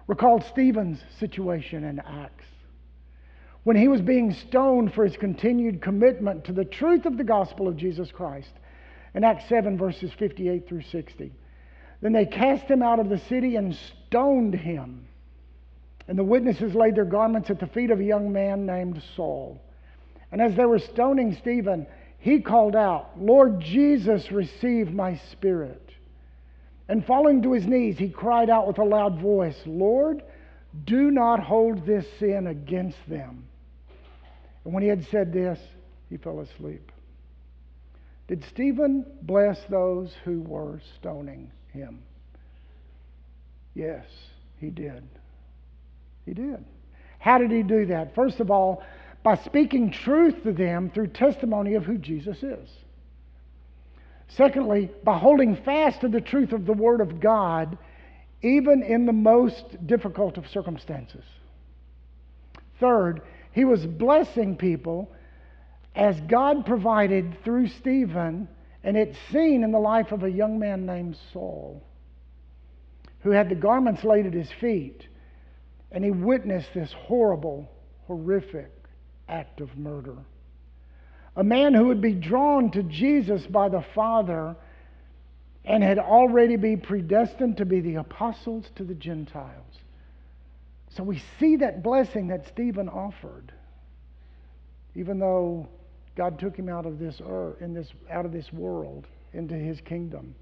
Recall 0.07 0.41
Stephen's 0.51 0.99
situation 1.19 1.83
in 1.83 1.99
Acts 1.99 2.45
when 3.63 3.75
he 3.75 3.87
was 3.87 4.01
being 4.01 4.33
stoned 4.33 4.93
for 4.93 5.05
his 5.05 5.17
continued 5.17 5.81
commitment 5.81 6.45
to 6.45 6.53
the 6.53 6.65
truth 6.65 7.05
of 7.05 7.17
the 7.17 7.23
gospel 7.23 7.67
of 7.67 7.77
Jesus 7.77 8.11
Christ 8.11 8.51
in 9.13 9.23
Acts 9.23 9.49
7, 9.49 9.77
verses 9.77 10.11
58 10.17 10.67
through 10.67 10.83
60. 10.83 11.31
Then 12.01 12.13
they 12.13 12.25
cast 12.25 12.65
him 12.65 12.81
out 12.81 12.99
of 12.99 13.09
the 13.09 13.17
city 13.17 13.55
and 13.55 13.77
stoned 14.07 14.53
him. 14.53 15.05
And 16.07 16.17
the 16.17 16.23
witnesses 16.23 16.73
laid 16.73 16.95
their 16.95 17.05
garments 17.05 17.49
at 17.49 17.59
the 17.59 17.67
feet 17.67 17.91
of 17.91 17.99
a 17.99 18.03
young 18.03 18.31
man 18.31 18.65
named 18.65 19.01
Saul. 19.15 19.61
And 20.31 20.41
as 20.41 20.55
they 20.55 20.65
were 20.65 20.79
stoning 20.79 21.35
Stephen, 21.35 21.85
he 22.19 22.39
called 22.41 22.75
out, 22.75 23.11
Lord 23.19 23.59
Jesus, 23.59 24.31
receive 24.31 24.93
my 24.93 25.19
spirit. 25.31 25.91
And 26.87 27.05
falling 27.05 27.43
to 27.43 27.53
his 27.53 27.67
knees, 27.67 27.97
he 27.97 28.09
cried 28.09 28.49
out 28.49 28.67
with 28.67 28.79
a 28.79 28.83
loud 28.83 29.19
voice, 29.19 29.59
Lord, 29.65 30.23
do 30.85 31.11
not 31.11 31.39
hold 31.39 31.85
this 31.85 32.05
sin 32.19 32.47
against 32.47 32.97
them. 33.07 33.48
And 34.69 34.73
when 34.75 34.83
he 34.83 34.89
had 34.89 35.07
said 35.07 35.33
this, 35.33 35.57
he 36.11 36.17
fell 36.17 36.41
asleep. 36.41 36.91
Did 38.27 38.45
Stephen 38.51 39.03
bless 39.23 39.57
those 39.67 40.13
who 40.23 40.41
were 40.41 40.79
stoning 40.99 41.49
him? 41.73 42.03
Yes, 43.73 44.05
he 44.59 44.69
did. 44.69 45.01
He 46.23 46.35
did. 46.35 46.63
How 47.17 47.39
did 47.39 47.49
he 47.49 47.63
do 47.63 47.87
that? 47.87 48.13
First 48.13 48.39
of 48.39 48.51
all, 48.51 48.83
by 49.23 49.37
speaking 49.37 49.89
truth 49.89 50.43
to 50.43 50.51
them 50.53 50.91
through 50.91 51.07
testimony 51.07 51.73
of 51.73 51.83
who 51.83 51.97
Jesus 51.97 52.43
is. 52.43 52.69
Secondly, 54.27 54.91
by 55.03 55.17
holding 55.17 55.55
fast 55.55 56.01
to 56.01 56.09
the 56.09 56.21
truth 56.21 56.51
of 56.51 56.67
the 56.67 56.73
Word 56.73 57.01
of 57.01 57.19
God, 57.19 57.75
even 58.43 58.83
in 58.83 59.07
the 59.07 59.13
most 59.13 59.87
difficult 59.87 60.37
of 60.37 60.47
circumstances. 60.47 61.25
Third, 62.79 63.23
he 63.59 63.65
was 63.65 63.85
blessing 63.85 64.55
people 64.55 65.11
as 65.93 66.17
God 66.21 66.65
provided 66.65 67.43
through 67.43 67.67
Stephen, 67.67 68.47
and 68.85 68.95
it's 68.95 69.17
seen 69.33 69.65
in 69.65 69.73
the 69.73 69.79
life 69.79 70.13
of 70.13 70.23
a 70.23 70.31
young 70.31 70.59
man 70.59 70.85
named 70.85 71.17
Saul, 71.33 71.83
who 73.19 73.31
had 73.31 73.49
the 73.49 73.55
garments 73.55 74.05
laid 74.05 74.25
at 74.25 74.33
his 74.33 74.49
feet, 74.61 75.05
and 75.91 76.05
he 76.05 76.09
witnessed 76.09 76.73
this 76.73 76.93
horrible, 76.93 77.69
horrific 78.07 78.71
act 79.27 79.59
of 79.59 79.77
murder. 79.77 80.15
A 81.35 81.43
man 81.43 81.73
who 81.73 81.87
would 81.87 81.99
be 81.99 82.13
drawn 82.13 82.71
to 82.71 82.83
Jesus 82.83 83.45
by 83.45 83.67
the 83.67 83.83
Father 83.93 84.55
and 85.65 85.83
had 85.83 85.99
already 85.99 86.55
been 86.55 86.79
predestined 86.79 87.57
to 87.57 87.65
be 87.65 87.81
the 87.81 87.95
apostles 87.95 88.69
to 88.77 88.85
the 88.85 88.95
Gentiles. 88.95 89.79
So 90.95 91.03
we 91.03 91.21
see 91.39 91.57
that 91.57 91.83
blessing 91.83 92.27
that 92.27 92.47
Stephen 92.47 92.89
offered, 92.89 93.51
even 94.95 95.19
though 95.19 95.67
God 96.15 96.39
took 96.39 96.55
him 96.55 96.67
out 96.67 96.85
of 96.85 96.99
this 96.99 97.21
earth, 97.25 97.61
in 97.61 97.73
this, 97.73 97.87
out 98.09 98.25
of 98.25 98.31
this 98.31 98.51
world 98.51 99.07
into 99.33 99.53
his 99.53 99.79
kingdom. 99.81 100.35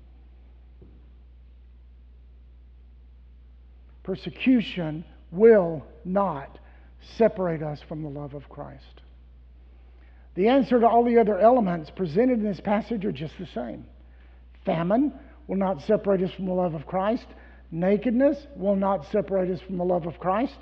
Persecution 4.03 5.03
will 5.31 5.85
not 6.05 6.59
separate 7.17 7.61
us 7.61 7.81
from 7.87 8.01
the 8.01 8.09
love 8.09 8.33
of 8.33 8.47
Christ. 8.47 9.01
The 10.35 10.47
answer 10.47 10.79
to 10.79 10.87
all 10.87 11.03
the 11.03 11.19
other 11.19 11.37
elements 11.37 11.89
presented 11.89 12.39
in 12.39 12.45
this 12.45 12.61
passage 12.61 13.03
are 13.03 13.11
just 13.11 13.37
the 13.37 13.47
same. 13.47 13.85
Famine 14.65 15.11
will 15.47 15.57
not 15.57 15.81
separate 15.81 16.21
us 16.21 16.31
from 16.31 16.45
the 16.45 16.53
love 16.53 16.73
of 16.73 16.85
Christ. 16.85 17.25
Nakedness 17.71 18.37
will 18.55 18.75
not 18.75 19.09
separate 19.11 19.51
us 19.51 19.61
from 19.61 19.77
the 19.77 19.85
love 19.85 20.05
of 20.05 20.19
Christ. 20.19 20.57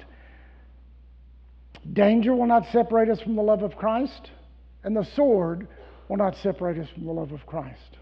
Danger 1.91 2.33
will 2.33 2.47
not 2.47 2.65
separate 2.71 3.09
us 3.09 3.21
from 3.21 3.35
the 3.35 3.43
love 3.43 3.61
of 3.61 3.75
Christ 3.75 4.31
and 4.85 4.95
the 4.95 5.03
sword 5.03 5.67
will 6.07 6.17
not 6.17 6.37
separate 6.37 6.77
us 6.77 6.87
from 6.93 7.05
the 7.05 7.11
love 7.11 7.31
of 7.31 7.45
Christ. 7.45 7.97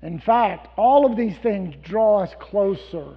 In 0.00 0.20
fact, 0.20 0.68
all 0.78 1.04
of 1.04 1.16
these 1.16 1.36
things 1.42 1.74
draw 1.82 2.22
us 2.22 2.30
closer 2.38 3.16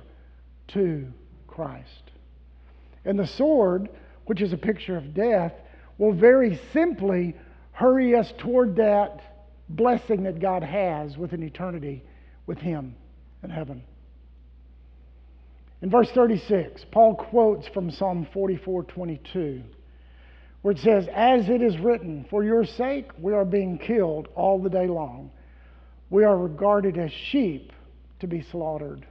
to 0.69 1.07
Christ. 1.47 2.11
And 3.05 3.17
the 3.19 3.27
sword, 3.27 3.89
which 4.25 4.41
is 4.41 4.51
a 4.51 4.57
picture 4.57 4.97
of 4.97 5.13
death, 5.13 5.53
will 5.99 6.13
very 6.13 6.59
simply 6.73 7.35
hurry 7.71 8.15
us 8.15 8.33
toward 8.39 8.77
that 8.77 9.21
blessing 9.69 10.23
that 10.23 10.39
God 10.39 10.63
has 10.63 11.15
with 11.15 11.33
an 11.33 11.43
eternity 11.43 12.03
with 12.47 12.57
Him 12.57 12.95
in 13.43 13.51
heaven. 13.51 13.83
In 15.81 15.89
verse 15.89 16.11
36, 16.11 16.85
Paul 16.91 17.15
quotes 17.15 17.67
from 17.69 17.89
Psalm 17.89 18.27
44 18.33 18.83
22 18.83 19.63
where 20.61 20.73
it 20.73 20.79
says, 20.79 21.07
As 21.13 21.49
it 21.49 21.61
is 21.61 21.77
written, 21.79 22.25
for 22.29 22.43
your 22.43 22.65
sake 22.65 23.09
we 23.19 23.33
are 23.33 23.45
being 23.45 23.77
killed 23.77 24.27
all 24.35 24.59
the 24.59 24.69
day 24.69 24.87
long. 24.87 25.31
We 26.09 26.23
are 26.23 26.37
regarded 26.37 26.97
as 26.97 27.11
sheep 27.11 27.71
to 28.19 28.27
be 28.27 28.41
slaughtered. 28.41 29.05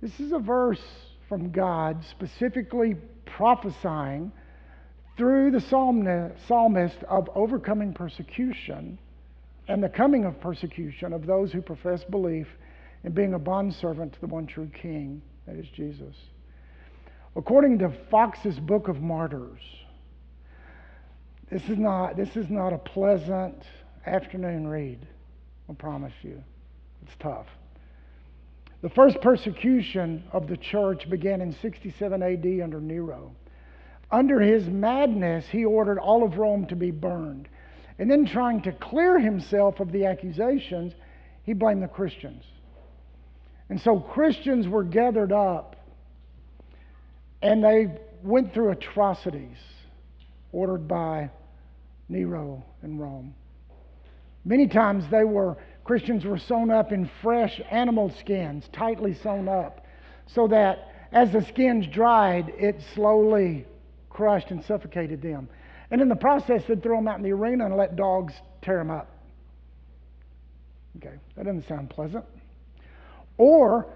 This 0.00 0.18
is 0.20 0.32
a 0.32 0.38
verse 0.38 0.82
from 1.28 1.50
God 1.50 2.04
specifically 2.10 2.96
prophesying 3.24 4.32
through 5.16 5.50
the 5.50 5.60
psalmist 6.46 6.96
of 7.08 7.28
overcoming 7.34 7.94
persecution 7.94 8.98
and 9.68 9.82
the 9.82 9.88
coming 9.88 10.24
of 10.24 10.40
persecution 10.40 11.12
of 11.12 11.26
those 11.26 11.52
who 11.52 11.62
profess 11.62 12.04
belief 12.04 12.48
in 13.04 13.12
being 13.12 13.34
a 13.34 13.38
bondservant 13.38 14.12
to 14.12 14.20
the 14.20 14.26
one 14.26 14.46
true 14.46 14.70
King, 14.80 15.22
that 15.46 15.56
is 15.56 15.66
Jesus. 15.68 16.14
According 17.34 17.78
to 17.78 17.92
Foxe's 18.10 18.58
Book 18.58 18.88
of 18.88 19.00
Martyrs, 19.00 19.60
this 21.50 21.62
is 21.68 21.78
not, 21.78 22.16
this 22.16 22.36
is 22.36 22.48
not 22.48 22.72
a 22.72 22.78
pleasant 22.78 23.62
afternoon 24.06 24.66
read, 24.66 25.06
I 25.68 25.74
promise 25.74 26.14
you. 26.22 26.42
It's 27.02 27.14
tough. 27.18 27.46
The 28.82 28.90
first 28.90 29.20
persecution 29.20 30.24
of 30.32 30.48
the 30.48 30.56
church 30.56 31.08
began 31.08 31.40
in 31.40 31.52
67 31.52 32.22
AD 32.22 32.60
under 32.62 32.80
Nero. 32.80 33.32
Under 34.10 34.40
his 34.40 34.66
madness, 34.66 35.46
he 35.48 35.64
ordered 35.64 35.98
all 35.98 36.24
of 36.24 36.36
Rome 36.36 36.66
to 36.66 36.76
be 36.76 36.90
burned. 36.90 37.48
And 37.98 38.10
then, 38.10 38.26
trying 38.26 38.62
to 38.62 38.72
clear 38.72 39.18
himself 39.18 39.78
of 39.78 39.92
the 39.92 40.06
accusations, 40.06 40.94
he 41.44 41.52
blamed 41.52 41.82
the 41.82 41.88
Christians. 41.88 42.44
And 43.72 43.80
so, 43.80 43.98
Christians 43.98 44.68
were 44.68 44.84
gathered 44.84 45.32
up 45.32 45.76
and 47.40 47.64
they 47.64 47.86
went 48.22 48.52
through 48.52 48.72
atrocities 48.72 49.56
ordered 50.52 50.86
by 50.86 51.30
Nero 52.10 52.62
in 52.82 52.98
Rome. 52.98 53.34
Many 54.44 54.68
times 54.68 55.04
they 55.10 55.24
were 55.24 55.56
Christians 55.84 56.26
were 56.26 56.36
sewn 56.36 56.70
up 56.70 56.92
in 56.92 57.10
fresh 57.22 57.62
animal 57.70 58.12
skins, 58.20 58.68
tightly 58.74 59.14
sewn 59.14 59.48
up, 59.48 59.86
so 60.26 60.48
that 60.48 60.90
as 61.10 61.32
the 61.32 61.40
skins 61.40 61.86
dried, 61.86 62.52
it 62.58 62.78
slowly 62.94 63.64
crushed 64.10 64.50
and 64.50 64.62
suffocated 64.66 65.22
them. 65.22 65.48
And 65.90 66.02
in 66.02 66.10
the 66.10 66.14
process, 66.14 66.62
they'd 66.68 66.82
throw 66.82 66.96
them 66.96 67.08
out 67.08 67.16
in 67.16 67.22
the 67.22 67.32
arena 67.32 67.64
and 67.64 67.74
let 67.78 67.96
dogs 67.96 68.34
tear 68.60 68.76
them 68.76 68.90
up. 68.90 69.08
Okay, 70.98 71.16
that 71.36 71.46
doesn't 71.46 71.66
sound 71.66 71.88
pleasant. 71.88 72.26
Or 73.38 73.86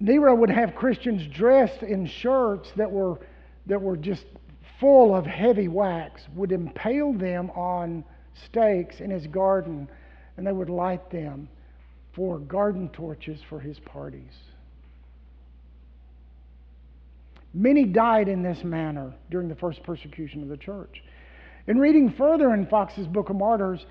Nero 0.00 0.34
would 0.34 0.50
have 0.50 0.74
Christians 0.74 1.26
dressed 1.26 1.82
in 1.82 2.06
shirts 2.06 2.72
that 2.76 2.90
were, 2.90 3.18
that 3.66 3.80
were 3.80 3.96
just 3.96 4.24
full 4.78 5.14
of 5.14 5.26
heavy 5.26 5.68
wax, 5.68 6.26
would 6.34 6.52
impale 6.52 7.12
them 7.12 7.50
on 7.50 8.02
stakes 8.46 9.00
in 9.00 9.10
his 9.10 9.26
garden, 9.26 9.88
and 10.36 10.46
they 10.46 10.52
would 10.52 10.70
light 10.70 11.10
them 11.10 11.48
for 12.12 12.38
garden 12.38 12.88
torches 12.88 13.40
for 13.48 13.60
his 13.60 13.78
parties. 13.80 14.32
Many 17.52 17.84
died 17.84 18.28
in 18.28 18.42
this 18.42 18.62
manner 18.64 19.12
during 19.30 19.48
the 19.48 19.56
first 19.56 19.82
persecution 19.82 20.42
of 20.42 20.48
the 20.48 20.56
church. 20.56 21.02
In 21.66 21.78
reading 21.78 22.10
further 22.12 22.54
in 22.54 22.66
Foxe's 22.66 23.06
Book 23.06 23.28
of 23.28 23.36
Martyrs, 23.36 23.84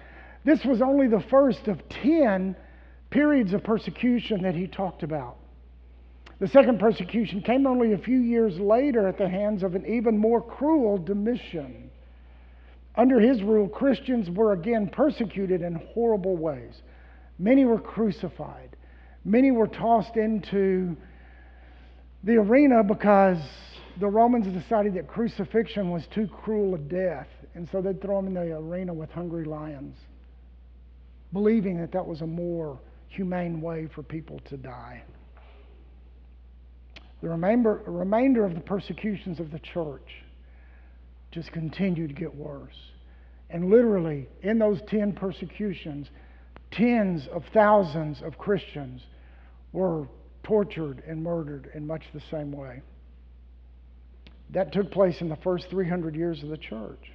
this 0.44 0.64
was 0.66 0.82
only 0.82 1.08
the 1.08 1.24
first 1.30 1.68
of 1.68 1.88
10 1.90 2.56
periods 3.10 3.54
of 3.54 3.64
persecution 3.64 4.42
that 4.44 4.56
he 4.56 4.68
talked 4.68 5.04
about. 5.04 5.38
The 6.40 6.48
second 6.48 6.80
persecution 6.80 7.42
came 7.42 7.68
only 7.68 7.94
a 7.94 7.98
few 7.98 8.20
years 8.20 8.58
later 8.60 9.08
at 9.08 9.18
the 9.18 9.28
hands 9.28 9.62
of 9.62 9.76
an 9.76 9.86
even 9.86 10.18
more 10.18 10.42
cruel 10.42 10.98
Domitian. 10.98 11.90
Under 12.96 13.20
his 13.20 13.44
rule, 13.44 13.68
Christians 13.68 14.30
were 14.30 14.54
again 14.54 14.90
persecuted 14.90 15.62
in 15.62 15.76
horrible 15.94 16.38
ways. 16.38 16.82
Many 17.38 17.66
were 17.66 17.80
crucified, 17.80 18.76
many 19.26 19.52
were 19.52 19.68
tossed 19.68 20.18
into 20.18 20.96
the 22.24 22.36
arena 22.36 22.84
because 22.84 23.38
the 24.00 24.08
Romans 24.08 24.48
decided 24.48 24.94
that 24.94 25.08
crucifixion 25.08 25.90
was 25.90 26.06
too 26.08 26.28
cruel 26.28 26.76
a 26.76 26.78
death, 26.78 27.28
and 27.54 27.68
so 27.70 27.82
they'd 27.82 28.02
throw 28.02 28.18
them 28.18 28.28
in 28.28 28.34
the 28.34 28.56
arena 28.56 28.94
with 28.94 29.10
hungry 29.12 29.46
lions, 29.46 29.96
believing 31.34 31.80
that 31.80 31.92
that 31.92 32.06
was 32.06 32.22
a 32.22 32.28
more 32.28 32.80
humane 33.10 33.62
way 33.62 33.88
for 33.94 34.04
people 34.04 34.40
to 34.50 34.58
die. 34.58 35.04
The 37.22 37.30
remainder, 37.30 37.82
remainder 37.86 38.46
of 38.46 38.54
the 38.54 38.62
persecutions 38.62 39.40
of 39.40 39.52
the 39.52 39.60
church 39.60 40.08
just 41.32 41.52
continued 41.52 42.10
to 42.10 42.16
get 42.16 42.34
worse. 42.34 42.76
And 43.50 43.70
literally, 43.70 44.28
in 44.42 44.60
those 44.60 44.80
10 44.88 45.14
persecutions, 45.14 46.08
tens 46.72 47.28
of 47.34 47.44
thousands 47.54 48.22
of 48.22 48.38
Christians 48.38 49.02
were 49.74 50.08
tortured 50.44 51.04
and 51.08 51.24
murdered 51.24 51.70
in 51.74 51.86
much 51.86 52.04
the 52.14 52.22
same 52.32 52.52
way. 52.52 52.82
That 54.52 54.72
took 54.72 54.92
place 54.92 55.22
in 55.22 55.30
the 55.30 55.36
first 55.38 55.68
300 55.70 56.16
years 56.16 56.42
of 56.42 56.50
the 56.50 56.58
church. 56.58 57.12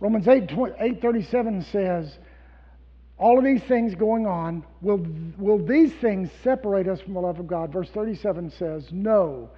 Romans 0.00 0.28
8, 0.28 0.44
837 0.50 1.66
says, 1.72 2.16
all 3.18 3.38
of 3.38 3.44
these 3.44 3.62
things 3.62 3.94
going 3.94 4.26
on, 4.26 4.64
will, 4.80 5.06
will 5.38 5.64
these 5.64 5.92
things 6.00 6.30
separate 6.42 6.88
us 6.88 7.00
from 7.00 7.14
the 7.14 7.20
love 7.20 7.38
of 7.38 7.46
God? 7.46 7.72
Verse 7.72 7.88
37 7.90 8.50
says, 8.58 8.88
No. 8.90 9.50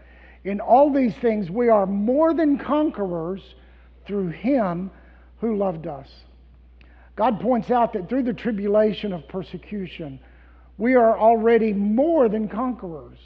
In 0.45 0.61
all 0.61 0.92
these 0.92 1.14
things, 1.16 1.51
we 1.51 1.69
are 1.69 1.87
more 1.87 2.35
than 2.35 2.59
conquerors 2.59 3.42
through 4.07 4.29
Him 4.29 4.90
who 5.40 5.57
loved 5.57 5.87
us. 5.87 6.09
God 7.16 7.40
points 7.40 7.71
out 7.71 7.95
that 7.95 8.09
through 8.09 8.25
the 8.25 8.35
tribulation 8.35 9.12
of 9.12 9.27
persecution, 9.27 10.21
we 10.79 10.95
are 10.95 11.19
already 11.19 11.73
more 11.73 12.29
than 12.29 12.49
conquerors 12.49 13.19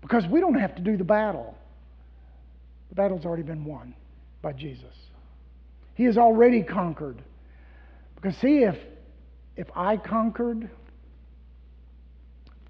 because 0.00 0.26
we 0.26 0.40
don't 0.40 0.58
have 0.58 0.74
to 0.76 0.82
do 0.82 0.96
the 0.96 1.04
battle. 1.04 1.54
The 2.88 2.94
battle's 2.94 3.24
already 3.24 3.42
been 3.42 3.64
won 3.64 3.94
by 4.40 4.52
Jesus. 4.52 4.94
He 5.94 6.04
has 6.04 6.16
already 6.16 6.62
conquered. 6.62 7.22
Because, 8.16 8.36
see, 8.38 8.64
if, 8.64 8.76
if 9.56 9.68
I 9.76 9.96
conquered, 9.96 10.70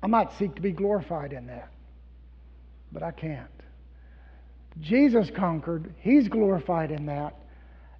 I 0.03 0.07
might 0.07 0.33
seek 0.38 0.55
to 0.57 0.62
be 0.62 0.73
glorified 0.73 1.33
in 1.33 1.47
that. 1.47 1.71
But 2.90 3.03
I 3.03 3.12
can't. 3.12 3.49
Jesus 4.81 5.31
conquered, 5.37 5.95
He's 5.99 6.29
glorified 6.29 6.90
in 6.90 7.07
that, 7.07 7.37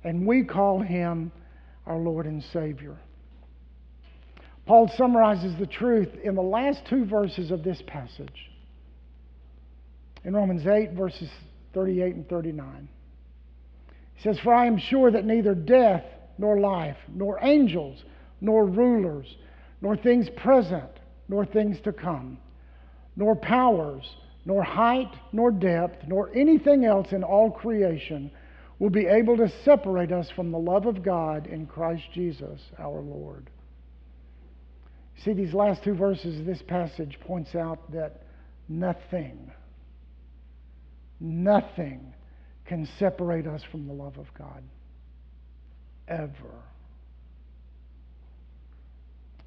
and 0.05 0.27
we 0.27 0.45
call 0.45 0.81
Him 0.81 1.31
our 1.87 1.99
Lord 1.99 2.27
and 2.27 2.43
Savior. 2.53 2.97
Paul 4.67 4.91
summarizes 4.97 5.57
the 5.59 5.67
truth 5.67 6.09
in 6.23 6.35
the 6.35 6.43
last 6.43 6.83
two 6.89 7.05
verses 7.05 7.51
of 7.51 7.63
this 7.63 7.83
passage. 7.87 8.51
In 10.25 10.35
Romans 10.35 10.67
8, 10.67 10.93
verses 10.93 11.29
38 11.75 12.15
and 12.15 12.29
39. 12.29 12.89
He 14.15 14.23
says, 14.23 14.39
For 14.39 14.55
I 14.55 14.67
am 14.67 14.79
sure 14.79 15.11
that 15.11 15.25
neither 15.25 15.55
death, 15.55 16.05
nor 16.39 16.61
life, 16.61 16.97
nor 17.13 17.39
angels, 17.43 18.03
nor 18.43 18.67
rulers, 18.67 19.27
nor 19.81 19.97
things 19.97 20.29
present, 20.37 20.91
nor 21.29 21.47
things 21.47 21.81
to 21.85 21.93
come, 21.93 22.37
nor 23.17 23.37
powers, 23.37 24.05
nor 24.45 24.63
height, 24.63 25.15
nor 25.33 25.53
depth, 25.53 26.07
nor 26.09 26.29
anything 26.35 26.85
else 26.85 27.13
in 27.13 27.23
all 27.23 27.51
creation 27.51 28.31
will 28.81 28.91
be 28.91 29.07
able 29.07 29.37
to 29.37 29.49
separate 29.65 30.11
us 30.11 30.29
from 30.35 30.51
the 30.51 30.59
love 30.59 30.87
of 30.87 31.05
God 31.05 31.47
in 31.47 31.67
Christ 31.67 32.03
Jesus 32.13 32.61
our 32.81 33.01
Lord. 33.01 33.49
See, 35.25 35.33
these 35.33 35.55
last 35.55 35.85
two 35.85 35.95
verses 35.95 36.41
of 36.41 36.47
this 36.47 36.63
passage 36.67 37.17
points 37.21 37.55
out 37.55 37.93
that 37.93 38.23
nothing, 38.69 39.53
nothing 41.21 42.13
can 42.67 42.89
separate 42.99 43.47
us 43.47 43.63
from 43.71 43.87
the 43.87 43.93
love 43.93 44.19
of 44.19 44.27
God. 44.37 44.65
Ever. 46.09 46.72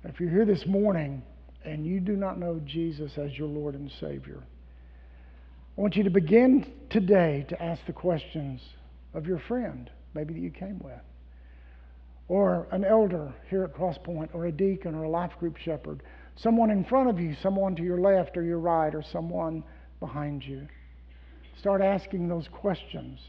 If 0.05 0.19
you're 0.19 0.29
here 0.29 0.45
this 0.45 0.65
morning 0.65 1.23
and 1.63 1.85
you 1.85 1.99
do 1.99 2.15
not 2.15 2.39
know 2.39 2.61
Jesus 2.65 3.11
as 3.17 3.37
your 3.37 3.47
Lord 3.47 3.75
and 3.75 3.91
Savior, 3.99 4.43
I 5.77 5.81
want 5.81 5.95
you 5.95 6.03
to 6.03 6.09
begin 6.09 6.71
today 6.89 7.45
to 7.49 7.61
ask 7.61 7.81
the 7.85 7.93
questions 7.93 8.61
of 9.13 9.25
your 9.25 9.39
friend, 9.47 9.89
maybe 10.13 10.33
that 10.33 10.39
you 10.39 10.51
came 10.51 10.79
with 10.79 11.01
or 12.27 12.67
an 12.71 12.83
elder 12.83 13.33
here 13.49 13.63
at 13.63 13.73
Crosspoint, 13.73 14.33
or 14.33 14.47
a 14.47 14.51
deacon, 14.51 14.95
or 14.95 15.03
a 15.03 15.09
life 15.09 15.31
group 15.39 15.57
shepherd, 15.57 16.01
someone 16.35 16.71
in 16.71 16.83
front 16.83 17.09
of 17.09 17.19
you, 17.19 17.35
someone 17.41 17.75
to 17.75 17.83
your 17.83 17.99
left 17.99 18.35
or 18.35 18.43
your 18.43 18.59
right, 18.59 18.95
or 18.95 19.03
someone 19.11 19.63
behind 19.99 20.43
you. 20.43 20.67
Start 21.59 21.81
asking 21.81 22.27
those 22.27 22.47
questions 22.51 23.19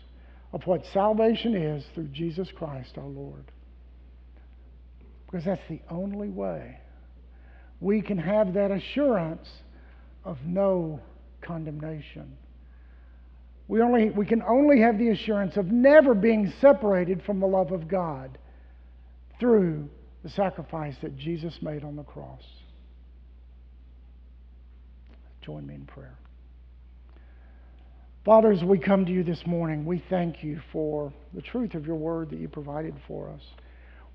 of 0.53 0.63
what 0.65 0.83
salvation 0.93 1.55
is 1.55 1.85
through 1.95 2.09
Jesus 2.09 2.49
Christ 2.57 2.97
our 2.97 3.07
Lord. 3.07 3.53
Because 5.37 5.45
that's 5.45 5.69
the 5.69 5.83
only 5.91 6.31
way 6.31 6.79
we 7.79 8.01
can 8.01 8.17
have 8.17 8.55
that 8.55 8.71
assurance 8.71 9.47
of 10.25 10.39
no 10.47 10.99
condemnation. 11.43 12.39
We, 13.69 13.83
only, 13.83 14.09
we 14.09 14.25
can 14.25 14.41
only 14.41 14.81
have 14.81 14.97
the 14.97 15.11
assurance 15.11 15.59
of 15.59 15.67
never 15.67 16.15
being 16.15 16.51
separated 16.63 17.23
from 17.25 17.41
the 17.41 17.47
love 17.47 17.71
of 17.71 17.87
God 17.87 18.39
through 19.39 19.91
the 20.23 20.31
sacrifice 20.31 20.95
that 21.03 21.19
Jesus 21.19 21.59
made 21.61 21.85
on 21.85 21.97
the 21.97 22.05
cross. 22.05 22.41
Join 25.43 25.67
me 25.67 25.75
in 25.75 25.85
prayer. 25.85 26.17
Father, 28.25 28.53
as 28.53 28.65
we 28.65 28.79
come 28.79 29.05
to 29.05 29.13
you 29.13 29.23
this 29.23 29.43
morning, 29.45 29.85
we 29.85 30.03
thank 30.09 30.43
you 30.43 30.63
for 30.73 31.13
the 31.35 31.43
truth 31.43 31.75
of 31.75 31.85
your 31.85 31.97
word 31.97 32.31
that 32.31 32.39
you 32.39 32.49
provided 32.49 32.95
for 33.07 33.29
us. 33.29 33.43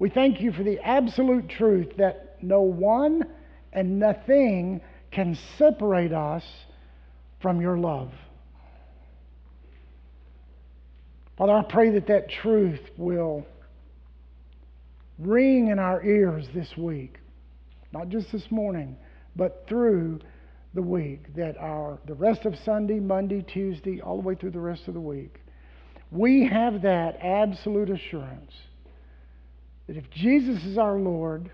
We 0.01 0.09
thank 0.09 0.41
you 0.41 0.51
for 0.51 0.63
the 0.63 0.79
absolute 0.79 1.47
truth 1.47 1.97
that 1.97 2.37
no 2.41 2.61
one 2.61 3.23
and 3.71 3.99
nothing 3.99 4.81
can 5.11 5.37
separate 5.59 6.11
us 6.11 6.43
from 7.39 7.61
your 7.61 7.77
love. 7.77 8.11
Father, 11.37 11.53
I 11.53 11.61
pray 11.61 11.91
that 11.91 12.07
that 12.07 12.31
truth 12.31 12.79
will 12.97 13.45
ring 15.19 15.67
in 15.67 15.77
our 15.77 16.03
ears 16.03 16.47
this 16.51 16.75
week, 16.75 17.19
not 17.91 18.09
just 18.09 18.31
this 18.31 18.49
morning, 18.49 18.97
but 19.35 19.65
through 19.69 20.21
the 20.73 20.81
week, 20.81 21.35
that 21.35 21.57
our 21.59 21.99
the 22.07 22.15
rest 22.15 22.45
of 22.45 22.55
Sunday, 22.65 22.99
Monday, 22.99 23.43
Tuesday, 23.43 24.01
all 24.01 24.15
the 24.15 24.27
way 24.27 24.33
through 24.33 24.49
the 24.49 24.59
rest 24.59 24.87
of 24.87 24.95
the 24.95 24.99
week, 24.99 25.43
we 26.09 26.47
have 26.47 26.81
that 26.81 27.17
absolute 27.21 27.91
assurance 27.91 28.51
that 29.87 29.97
if 29.97 30.09
Jesus 30.11 30.63
is 30.63 30.77
our 30.77 30.97
Lord, 30.97 31.51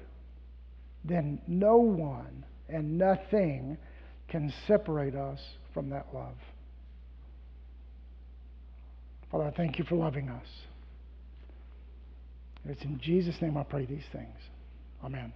then 1.03 1.39
no 1.47 1.77
one 1.77 2.45
and 2.69 2.97
nothing 2.97 3.77
can 4.27 4.53
separate 4.67 5.15
us 5.15 5.39
from 5.73 5.89
that 5.89 6.07
love. 6.13 6.35
Father, 9.31 9.45
I 9.45 9.51
thank 9.51 9.77
you 9.77 9.85
for 9.85 9.95
loving 9.95 10.29
us. 10.29 10.47
It's 12.65 12.83
in 12.83 12.99
Jesus' 13.01 13.35
name 13.41 13.57
I 13.57 13.63
pray 13.63 13.85
these 13.85 14.03
things. 14.11 14.35
Amen. 15.03 15.31